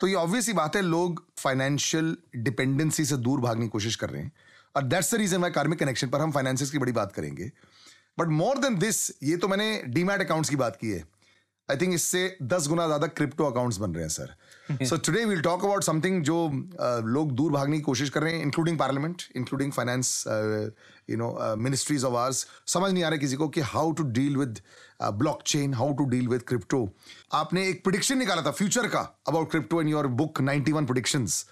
तो 0.00 0.06
ये 0.06 0.14
ऑब्वियस 0.14 0.46
ही 0.46 0.52
बात 0.54 0.76
है 0.76 0.82
लोग 0.82 1.24
फाइनेंशियल 1.38 2.16
डिपेंडेंसी 2.36 3.04
से 3.04 3.16
दूर 3.18 3.40
भागने 3.40 3.64
की 3.64 3.68
कोशिश 3.68 3.96
कर 3.96 4.10
रहे 4.10 4.22
हैं। 4.22 4.32
और 4.76 4.82
that's 4.84 5.14
the 5.14 5.18
reason 5.18 5.40
why 5.42 5.50
karmic 5.50 5.78
connection 5.78 6.08
पर 6.08 6.20
हम 6.20 6.32
फाइनेंसिस 6.32 6.70
की 6.70 6.78
बड़ी 6.78 6.92
बात 6.92 7.12
करेंगे। 7.12 7.50
बट 8.18 8.28
मोर 8.38 8.58
देन 8.58 8.78
दिस 8.78 9.10
ये 9.22 9.36
तो 9.36 9.48
मैंने 9.48 9.70
डीमैट 9.88 10.20
अकाउंट्स 10.20 10.50
की 10.50 10.56
बात 10.56 10.76
की 10.80 10.90
है। 10.90 11.04
आई 11.68 11.76
थिंक 11.76 11.94
इससे 11.94 12.20
दस 12.42 12.66
गुना 12.68 12.84
ज़्यादा 12.86 13.06
क्रिप्टो 13.06 13.44
अकाउंट्स 13.44 13.78
बन 13.78 13.94
रहे 13.94 14.02
हैं 14.02 14.10
sir 14.10 14.84
so 14.86 14.96
today 14.96 15.24
will 15.24 15.40
talk 15.42 15.64
about 15.64 15.84
something 15.84 16.22
जो 16.24 16.36
लोग 17.06 17.32
दूर 17.36 17.52
भागने 17.52 17.76
की 17.76 17.82
कोशिश 17.82 18.10
कर 18.10 18.22
रहे 18.22 18.32
हैं 18.34 18.42
including 18.42 18.78
parliament 18.78 19.22
including 19.36 19.72
finance 19.72 20.24
you 21.10 21.16
know 21.16 21.56
ministries 21.58 22.04
of 22.04 22.14
ours 22.16 22.46
समझ 22.66 22.92
नहीं 22.92 23.04
आ 23.04 23.08
रहा 23.08 23.18
किसी 23.18 23.36
को 23.36 23.48
कि 23.48 23.60
how 23.74 23.92
to 23.92 24.02
deal 24.12 24.36
with 24.36 24.60
blockchain 25.46 25.74
how 25.74 25.94
to 25.94 26.04
deal 26.10 26.28
with 26.28 26.42
crypto 26.48 26.88
आपने 27.34 27.68
एक 27.68 27.84
प्रिडिक्शन 27.84 28.18
निकाला 28.18 28.42
था 28.42 28.50
फ्यूचर 28.52 28.88
का 28.88 29.00
about 29.28 29.50
crypto 29.50 29.82
in 29.82 29.88
your 29.88 30.06
book 30.22 30.42
91 30.42 30.72
one 30.72 30.86
predictions 30.86 31.44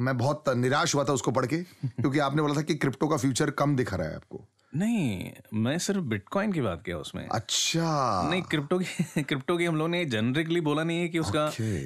मैं 0.00 0.16
बहुत 0.18 0.48
निराश 0.48 0.94
हुआ 0.94 1.04
था 1.04 1.12
उसको 1.12 1.30
पढ़ 1.30 1.46
के 1.46 1.56
क्योंकि 1.56 2.18
आपने 2.18 2.42
बोला 2.42 2.54
था 2.54 2.62
कि 2.62 2.74
क्रिप्टो 2.74 3.08
का 3.08 3.16
फ्यूचर 3.16 3.50
कम 3.50 3.76
दिख 3.76 3.94
रहा 3.94 4.08
है 4.08 4.14
आपको। 4.14 4.48
नहीं 4.76 5.30
मैं 5.54 5.78
सिर्फ़ 5.78 6.00
बिटकॉइन 6.00 6.52
की 6.52 6.60
बात 6.60 6.82
किया 6.84 6.98
उसमें। 6.98 7.26
अच्छा। 7.28 8.28
नहीं 8.30 8.42
क्रिप्टो 8.42 8.78
की 8.78 9.22
क्रिप्टो 9.22 9.56
की 9.56 9.64
हम 9.64 9.76
लोगों 9.76 9.88
ने 9.88 10.04
जनरिकली 10.04 10.60
बोला 10.60 10.84
नहीं 10.84 11.00
है 11.00 11.08
कि 11.08 11.18
उसका 11.18 11.44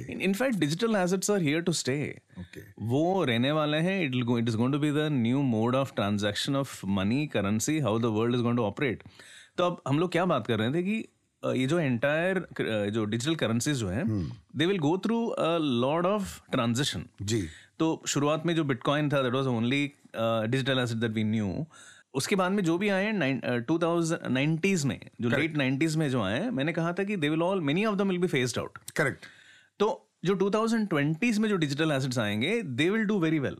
in fact 0.09 0.55
digital 0.55 0.95
assets 0.95 1.31
are 1.31 1.41
here 1.41 1.61
to 1.61 1.71
stay 1.73 2.21
वो 2.81 3.23
रहने 3.23 3.51
वाले 3.51 3.77
हैं 3.77 4.01
it 4.01 4.15
it 4.15 4.47
is 4.49 4.57
going 4.57 4.73
to 4.73 4.79
be 4.79 4.91
the 4.91 5.07
new 5.11 5.41
mode 5.41 5.75
of 5.75 5.93
transaction 5.93 6.55
of 6.55 6.85
money 6.85 7.27
currency 7.27 7.79
how 7.79 7.99
the 7.99 8.05
world 8.05 8.35
is 8.35 8.41
going 8.41 8.57
to 8.57 8.63
operate 8.63 9.03
तो 9.57 9.63
अब 9.63 9.81
हम 9.87 9.99
लोग 9.99 10.11
क्या 10.11 10.25
बात 10.25 10.47
कर 10.47 10.59
रहे 10.59 10.73
थे 10.73 10.83
कि 10.83 11.05
ये 11.43 11.67
जो 11.67 11.79
एंटायर 11.79 12.45
जो 12.89 13.05
डिजिटल 13.05 13.35
करेंसीज 13.35 13.77
जो 13.77 13.89
है 13.89 14.03
they 14.57 14.65
will 14.65 14.79
go 14.79 14.97
through 14.97 15.25
a 15.27 15.57
lot 15.57 16.05
of 16.05 16.39
transition 16.51 17.05
जी। 17.21 17.47
तो 17.79 18.03
शुरुआत 18.07 18.45
में 18.45 18.55
जो 18.55 18.63
बिटकॉइन 18.63 19.09
था 19.09 19.21
that 19.21 19.33
was 19.33 19.47
only 19.47 19.91
digital 20.19 20.79
asset 20.79 20.97
that 20.97 21.11
we 21.11 21.23
knew 21.23 21.67
उसके 22.13 22.35
बाद 22.35 22.51
में 22.51 22.63
जो 22.63 22.77
भी 22.77 22.89
आए 22.89 23.11
टू 23.45 23.79
नाइन्टीज 24.29 24.85
में 24.85 24.99
जो 25.21 25.29
लेट 25.29 25.57
नाइन्टीज 25.57 25.95
में 25.95 26.09
जो 26.09 26.21
आए 26.21 26.49
मैंने 26.49 26.73
कहा 26.73 26.93
था 26.93 27.03
कि 27.03 27.15
they 27.15 27.29
will 27.29 27.43
all 27.43 27.61
many 27.61 27.85
of 27.85 27.95
them 27.95 28.09
will 28.09 28.17
be 28.17 28.27
phased 28.27 28.59
out 28.59 28.77
correct 28.95 29.19
तो 29.79 30.03
जो 30.25 30.35
2020s 30.35 31.37
में 31.37 31.49
जो 31.49 31.55
डिजिटल 31.55 31.91
एसेट्स 31.91 32.19
आएँगे 32.19 32.61
they 32.61 32.89
will 32.89 33.03
do 33.03 33.19
very 33.19 33.39
well 33.39 33.57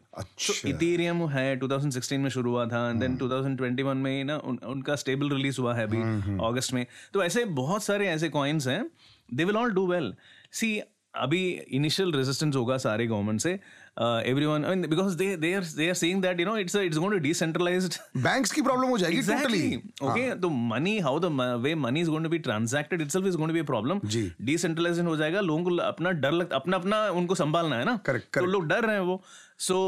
Ethereum 0.65 1.27
है 1.27 1.59
2016 1.59 2.13
में 2.13 2.29
शुरू 2.29 2.51
हुआ 2.51 2.65
था 2.65 2.89
एंड 2.89 2.99
देन 2.99 3.17
2021 3.17 3.95
में 3.95 4.23
ना 4.23 4.37
उन, 4.37 4.59
उनका 4.65 4.95
स्टेबल 4.95 5.29
रिलीज़ 5.29 5.61
हुआ 5.61 5.75
है 5.75 5.83
अभी 5.83 5.97
अगस्त 6.45 6.73
में। 6.73 6.85
तो 7.13 7.23
ऐसे 7.23 7.45
बहुत 7.45 7.83
सारे 7.83 8.07
ऐसे 8.07 8.29
कॉइन्स 8.29 8.67
हैं 8.67 8.89
they 9.33 9.43
will 9.43 9.57
all 9.57 9.71
do 9.71 9.87
well 9.87 10.15
see 10.51 10.81
अभी 11.15 11.49
इनिशियल 11.49 12.11
रेजिस्टेंस 12.11 12.55
होगा 12.55 12.77
सारे 12.77 13.07
गवर्नमेंट 13.07 13.39
से 13.39 13.59
everyone 13.97 14.65
I 14.65 14.75
mean 14.75 14.89
because 14.89 15.15
they 15.17 15.35
they 15.37 15.53
are 15.53 15.63
they 15.75 15.87
are 15.89 15.93
saying 15.95 16.21
that 16.21 16.39
you 16.39 16.45
know 16.45 16.57
it's 16.57 16.75
it's 16.75 16.97
going 16.97 17.13
to 17.13 17.19
decentralized 17.19 17.93
banks 18.23 18.51
की 18.51 18.61
प्रॉब्लम 18.61 18.89
हो 18.89 18.97
जाएगी 18.97 19.21
टोटली 19.21 19.61
Exactly. 19.67 20.09
Okay. 20.09 20.41
तो 20.41 20.49
money 20.67 20.97
how 20.99 21.19
the 21.19 21.31
way 21.61 21.73
money 21.77 22.01
is 22.01 22.09
going 22.09 22.23
to 22.23 22.29
be 22.29 22.37
transacted 22.47 23.01
itself 23.01 23.27
is 23.27 23.37
going 23.37 23.49
to 23.49 23.53
be 23.53 23.59
a 23.59 23.63
problem 23.65 23.99
ji. 24.05 24.31
Decentralization 24.41 25.07
हो 25.07 25.15
जाएगा 25.17 25.41
लोगों 25.41 25.63
को 25.63 25.75
अपना 25.83 26.11
डर 26.23 26.31
लगता 26.31 26.55
अपना 26.55 26.77
अपना 26.77 27.01
उनको 27.21 27.35
संभालना 27.35 27.75
है 27.75 27.85
ना 27.85 27.99
Correct, 28.09 28.25
तो 28.25 28.39
correct. 28.39 28.51
लोग 28.53 28.67
डर 28.67 28.85
रहे 28.85 28.95
हैं 28.95 29.03
वो 29.03 29.21
सो 29.67 29.79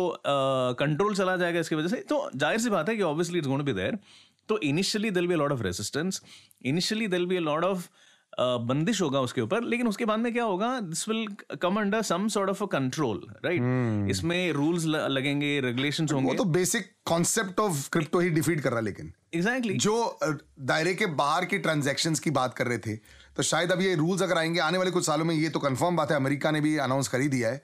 कंट्रोल 0.80 1.16
चला 1.16 1.38
जाएगा 1.38 1.60
इसकी 1.60 1.76
वजह 1.76 1.88
से 1.88 2.04
तो 2.10 2.30
ज़ाहिर 2.36 2.60
सी 2.60 2.70
बात 2.70 2.90
है 2.90 2.96
कि 2.96 3.04
obviously 3.04 3.38
it's 3.38 3.48
going 3.48 3.62
to 3.62 3.66
be 3.66 3.80
there 3.82 3.98
तो 4.50 4.60
initially 4.66 5.12
there'll 5.12 5.28
be 5.28 5.36
lot 5.36 5.52
of 5.52 5.64
resistance 5.64 6.22
initially 6.66 7.08
there'll 7.08 7.26
be 7.26 7.40
lot 7.40 7.64
of 7.64 7.90
बंदिश 8.40 9.02
होगा 9.02 9.20
उसके 9.20 9.42
ऊपर 9.42 9.64
लेकिन 9.64 9.88
उसके 9.88 10.06
बाद 10.06 10.20
में 10.20 10.32
क्या 10.34 10.44
होगा 10.44 10.80
this 10.80 11.08
will 11.10 11.28
come 11.62 11.80
under 11.80 12.02
some 12.02 12.28
sort 12.28 12.50
of 12.50 12.64
a 12.64 12.68
control 12.68 13.22
right 13.46 14.10
इसमें 14.12 14.52
रूल्स 14.54 14.86
लगेंगे 14.86 15.60
रेगुलेशंस 15.60 16.12
वो 16.12 16.20
होंगे। 16.20 16.36
तो 16.36 16.44
बेसिक 16.44 16.92
कॉन्सेप्ट 17.06 17.60
ऑफ़ 17.60 17.90
क्रिप्टो 17.90 18.20
ही 18.20 18.30
डिफीट 18.30 18.62
कर 18.62 18.70
रहा 18.70 18.80
है 18.80 18.86
लेकिन। 18.86 19.12
Exactly 19.34 19.74
exactly. 19.74 19.84
जो 19.84 20.20
दायरे 20.66 20.94
के 20.94 21.06
बाहर 21.06 21.46
की 21.46 21.58
ट्रांजेक्शन 21.58 22.16
की 22.16 22.32
बात 22.32 22.54
कर 22.54 22.68
रहे 22.68 22.78
थे 22.78 22.96
तो 23.38 23.44
शायद 23.44 23.72
अब 23.72 23.82
ये 23.82 23.96
रूल्स 23.96 24.22
अगर 24.22 24.38
आएँगे 24.38 24.60
आने 24.60 24.78
वाले 24.78 24.92
कुछ 24.92 25.06
सालों 25.06 25.26
में 25.26 25.36
ये 25.36 25.50
तो 25.50 25.60
कंफर्म 25.60 25.96
बात 25.96 26.12
है 26.12 26.18
अमेरिका 26.18 26.52
ने 26.52 26.62
भी 26.62 26.78
अनाउंस 26.78 27.08
कर 27.08 27.22
ही 27.22 27.28
दिया 27.28 27.50
है। 27.50 27.62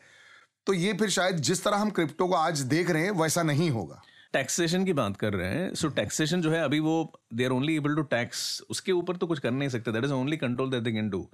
तो 0.68 0.74
ये 0.74 0.94
फिर 0.94 1.10
शायद 1.10 1.38
जिस 1.38 1.64
तरह 1.64 1.78
हम 1.78 1.90
क्रिप्टो 1.90 2.28
को 2.28 2.36
आज 2.36 2.60
देख 2.70 2.90
रहे 2.90 3.04
हैं 3.04 3.12
वैसा 3.12 3.44
नहीं 3.44 3.70
होगा। 3.70 4.02
टैक्सेशन 4.36 4.86
की 4.86 4.94
बात 4.94 5.18
कर 5.18 5.34
रहे 5.34 5.50
हैं 5.50 5.74
सो 5.76 5.90
टैक्सेशन 5.98 6.42
जो 6.42 6.52
है 6.52 6.62
अभी 6.64 6.80
वो 6.80 6.96
they 7.34 7.46
are 7.46 7.52
only 7.52 7.76
able 7.78 7.96
to 7.96 8.02
tax 8.14 8.62
उसके 8.70 8.92
ऊपर 8.92 9.18
तो 9.18 9.28
कुछ 9.28 9.40
कर 9.40 9.52
नहीं 9.52 9.70
सकते 9.70 9.92
that 9.92 10.06
is 10.06 10.14
only 10.14 10.38
control 10.38 10.72
that 10.72 10.84
they 10.84 10.92
can 10.92 11.10
do. 11.10 11.28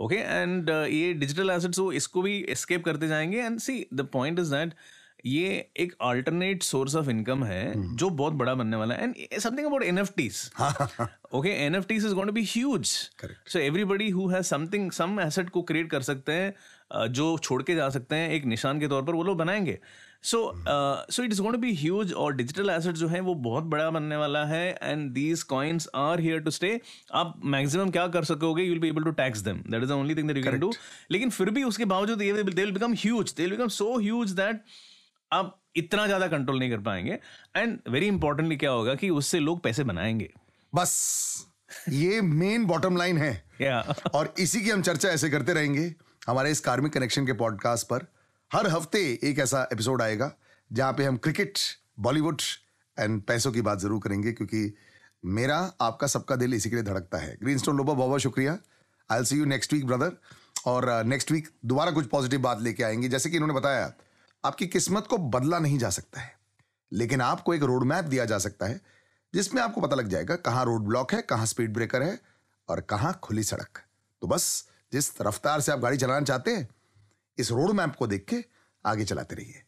Okay 0.00 0.16
and 0.16 0.70
ये 0.70 1.12
डिजिटल 1.14 1.50
एसेट्स 1.50 1.78
वो 1.78 1.90
इसको 1.92 2.22
भी 2.22 2.38
एस्केप 2.50 2.84
करते 2.84 3.08
जाएँगे 3.08 3.38
and 3.38 3.58
see 3.60 3.84
the 3.94 4.08
point 4.12 4.38
is 4.38 4.54
that 4.54 4.74
ये 5.26 5.48
एक 5.76 5.92
अल्टरनेट 6.02 6.62
सोर्स 6.62 6.94
ऑफ़ 6.96 7.08
इनकम 7.10 7.42
है 7.44 7.96
जो 7.96 8.08
बहुत 8.10 8.32
बड़ा 8.32 8.54
बनने 8.54 8.76
वाला 8.76 8.94
है 8.94 9.04
and 9.04 9.40
something 9.40 9.66
about 9.66 9.82
NFTs 9.82 10.50
okay 11.34 11.48
NFTs 11.64 12.06
is 12.06 12.14
going 12.14 12.28
to 12.28 12.34
be 12.34 12.44
huge 12.44 12.86
so 13.46 13.58
everybody 13.58 14.08
who 14.10 14.28
has 14.28 14.46
something 14.46 14.90
some 14.92 15.20
asset 15.20 15.50
को 15.50 15.62
क्रिएट 15.62 15.90
कर 15.90 16.02
सकते 16.02 16.32
हैं 16.32 16.52
uh, 16.52 17.06
जो 17.08 17.36
छोड़ 17.38 17.62
के 17.62 17.74
जा 17.74 17.88
सकते 17.90 18.16
हैं 18.16 18.30
एक 18.30 18.44
निशान 18.44 18.80
के 18.80 18.88
तौर 18.88 19.02
पर 19.02 19.14
वो 19.14 19.22
लोग 19.22 19.36
बनाएँगे. 19.38 19.78
So 20.22 20.52
so 21.12 21.22
it 21.22 21.32
is 21.32 21.40
going 21.40 21.54
to 21.54 21.60
be 21.60 21.74
huge 21.74 22.12
और 22.12 22.34
डिजिटल 22.34 22.70
एसेट 22.70 22.94
जो 22.94 23.08
है 23.08 23.20
वो 23.20 23.34
बहुत 23.34 23.64
बड़ा 23.64 23.90
बनने 23.90 24.16
वाला 24.16 24.44
है 24.44 24.78
and 24.82 25.10
these 25.12 25.42
coins 25.42 25.88
are 25.94 26.20
here 26.20 26.40
to 26.40 26.50
stay 26.50 26.80
आप 27.14 27.40
मैक्सिमम 27.44 27.90
क्या 27.90 28.06
कर 28.08 28.24
सकोगे? 28.24 28.62
You 28.62 28.70
will 28.70 28.80
be 28.80 28.88
able 28.88 29.04
to 29.04 29.10
tax 29.10 29.38
them 29.38 29.62
that 29.70 29.82
is 29.82 29.88
the 29.88 29.92
only 29.92 30.14
thing 30.14 30.28
that 30.28 30.36
you 30.36 30.42
can 30.42 30.58
do 30.58 30.72
लेकिन 31.10 31.30
फिर 31.30 31.50
भी 31.50 31.64
उसके 31.64 31.84
बावजूद 31.84 32.22
ये 32.22 32.32
they 32.32 32.42
will 32.42 32.72
become 32.72 32.94
huge 32.94 33.34
they 33.36 33.42
will 33.42 33.50
become 33.50 33.68
so 33.68 33.98
huge 33.98 34.30
that 34.30 34.64
आप 35.32 35.56
इतना 35.76 36.06
ज़्यादा 36.06 36.26
कंट्रोल 36.28 36.58
नहीं 36.58 36.70
कर 36.70 36.78
पाएँगे. 36.78 37.18
एंड 37.56 37.78
वेरी 37.88 38.06
इंपॉर्टेंटली 38.06 38.56
क्या 38.56 38.70
होगा 38.70 38.94
कि 38.94 39.10
उससे 39.10 39.38
लोग 39.38 39.60
पैसे 39.60 39.84
बनाएँगे. 39.84 40.30
बस। 40.74 41.46
ये 41.88 42.20
मेन 42.20 42.64
बॉटम 42.64 42.96
लाइन 42.96 43.18
है। 43.18 43.44
या 43.60 43.94
और 44.14 44.34
इसी 44.38 44.60
की 44.60 44.70
हम 44.70 44.82
चर्चा 44.82 45.08
ऐसे 45.08 45.30
करते 45.30 45.52
रहेंगे 45.52 45.94
हमारे 46.28 46.50
इस 46.50 46.60
कार्मिक 46.60 46.92
कनेक्शन 46.92 47.26
के 47.26 47.32
पॉडकास्ट 47.32 47.86
पर। 47.86 48.06
हर 48.50 48.66
हफ़्ते 48.66 49.00
एक 49.22 49.38
ऐसा 49.38 49.62
एपिसोड 49.72 50.02
आएगा, 50.02 50.30
जहाँ 50.70 50.92
पे 50.92 51.04
हम 51.04 51.16
क्रिकेट 51.16 51.58
बॉलीवुड 52.00 52.40
एंड 52.96 53.20
पैसों 53.22 53.52
की 53.52 53.60
बात 53.60 53.78
ज़रूर 53.78 54.00
करेंगे, 54.00 54.32
क्योंकि 54.32 54.72
मेरा, 55.24 55.58
आपका 55.80 56.06
सबका 56.06 56.36
दिल 56.36 56.54
इसी 56.54 56.70
के 56.70 56.76
लिए 56.76 56.84
धड़कता 56.84 57.18
है। 57.18 57.36
ग्रीन 57.42 57.58
स्टोन 57.58 57.76
लोबा 57.76 57.92
बहुत 57.92 58.08
बहुत 58.08 58.20
शुक्रिया। 58.20 58.56
I'll 59.18 59.24
see 59.24 59.36
you 59.38 59.44
next 59.44 59.72
week 59.72 59.86
brother 59.86 60.16
और 60.66 61.04
नेक्स्ट 61.04 61.32
वीक 61.32 61.48
दोबारा 61.64 61.90
कुछ 61.90 62.06
पॉजिटिव 62.06 62.40
बात 62.40 62.60
लेके 62.60 62.82
आएँगे। 62.82 63.08
जैसे 63.08 63.30
कि 63.30 63.36
इन्होंने 63.36 63.54
बताया, 63.54 63.92
आपकी 64.44 64.66
किस्मत 64.66 65.06
को 65.06 65.18
बदला 65.18 65.58
नहीं 65.58 65.78
जा 65.78 65.90
सकता 65.90 66.20
है, 66.20 66.32
लेकिन 66.92 67.20
आपको 67.20 67.54
एक 67.54 67.62
रोड 67.62 67.84
मैप 67.84 68.04
दिया 68.06 68.24
जा 68.24 68.38
सकता 68.38 68.66
है, 68.66 68.80
जिसमें 69.32 69.62
आपको 69.62 69.80
पता 69.80 69.96
लग 69.96 70.08
जाएगा 70.08 70.36
कहाँ 70.38 70.64
रोड 70.64 70.84
ब्लॉक 70.84 71.12
है, 71.14 71.22
कहाँ 71.22 71.46
स्पीड 71.46 71.72
ब्रेकर 71.74 72.02
है 72.02 72.18
और 72.68 72.80
कहाँ 72.80 73.18
खुली 73.22 73.44
सड़क। 73.44 73.82
तो 74.22 74.26
बस, 74.26 74.64
जिस 74.92 75.12
रफ्तार 75.20 75.60
से 75.60 75.72
आप 75.72 75.78
गाड़ी 75.78 75.96
चलाना 75.96 76.24
चाहते 76.24 76.56
हैं 76.56 76.68
इस 77.40 77.50
रोड 77.52 77.70
मैप 77.76 77.94
को 77.98 78.06
देख 78.06 78.24
के 78.28 78.44
आगे 78.84 79.04
चलाते 79.04 79.36
रहिए। 79.36 79.62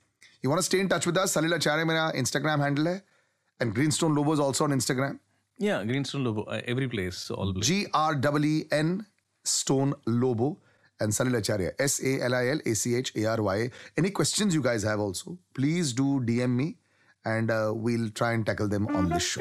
You 0.45 0.51
want 0.51 0.63
stay 0.65 0.79
in 0.81 0.89
touch 0.89 1.07
with 1.07 1.25
Salil 1.29 1.55
Acharya 1.55 1.85
मेरा 1.85 2.11
इंस्टाग्राम 2.17 2.63
हैंडल 2.63 2.89
है। 2.89 2.95
And 3.61 3.73
Greenstone 3.75 4.15
Lobo 4.15 4.35
is 4.35 4.41
also 4.43 4.65
on 4.65 4.73
Instagram 4.73 5.19
या 5.59 5.83
Greenstone 5.83 6.25
Lobo 6.25 6.47
every 6.55 6.87
place 6.95 7.27
G 7.67 7.85
R 7.95 8.15
double 8.27 8.45
N 8.73 9.01
stone 9.45 9.95
Lobo 10.09 10.51
and 11.01 11.13
Salil 11.13 11.37
Acharya 11.37 11.75
S 11.81 12.01
A 12.01 12.19
L 12.25 12.35
I 12.35 12.47
L 12.47 12.61
A 12.67 12.75
C 12.75 12.95
H 12.95 13.13
A 13.17 13.25
R 13.33 13.41
Y 13.41 13.71
any 13.99 14.11
questions 14.11 14.55
you 14.55 14.63
guys 14.63 14.85
have 14.85 15.05
also 15.05 15.37
please 15.55 15.95
do 15.97 16.19
DM 16.31 16.51
me 16.57 16.75
and 17.25 17.51
we 17.53 17.97
will 17.97 18.11
try 18.17 18.35
and 18.35 18.47
tackle 18.47 18.69
them 18.69 18.87
on 18.97 19.13
this 19.13 19.37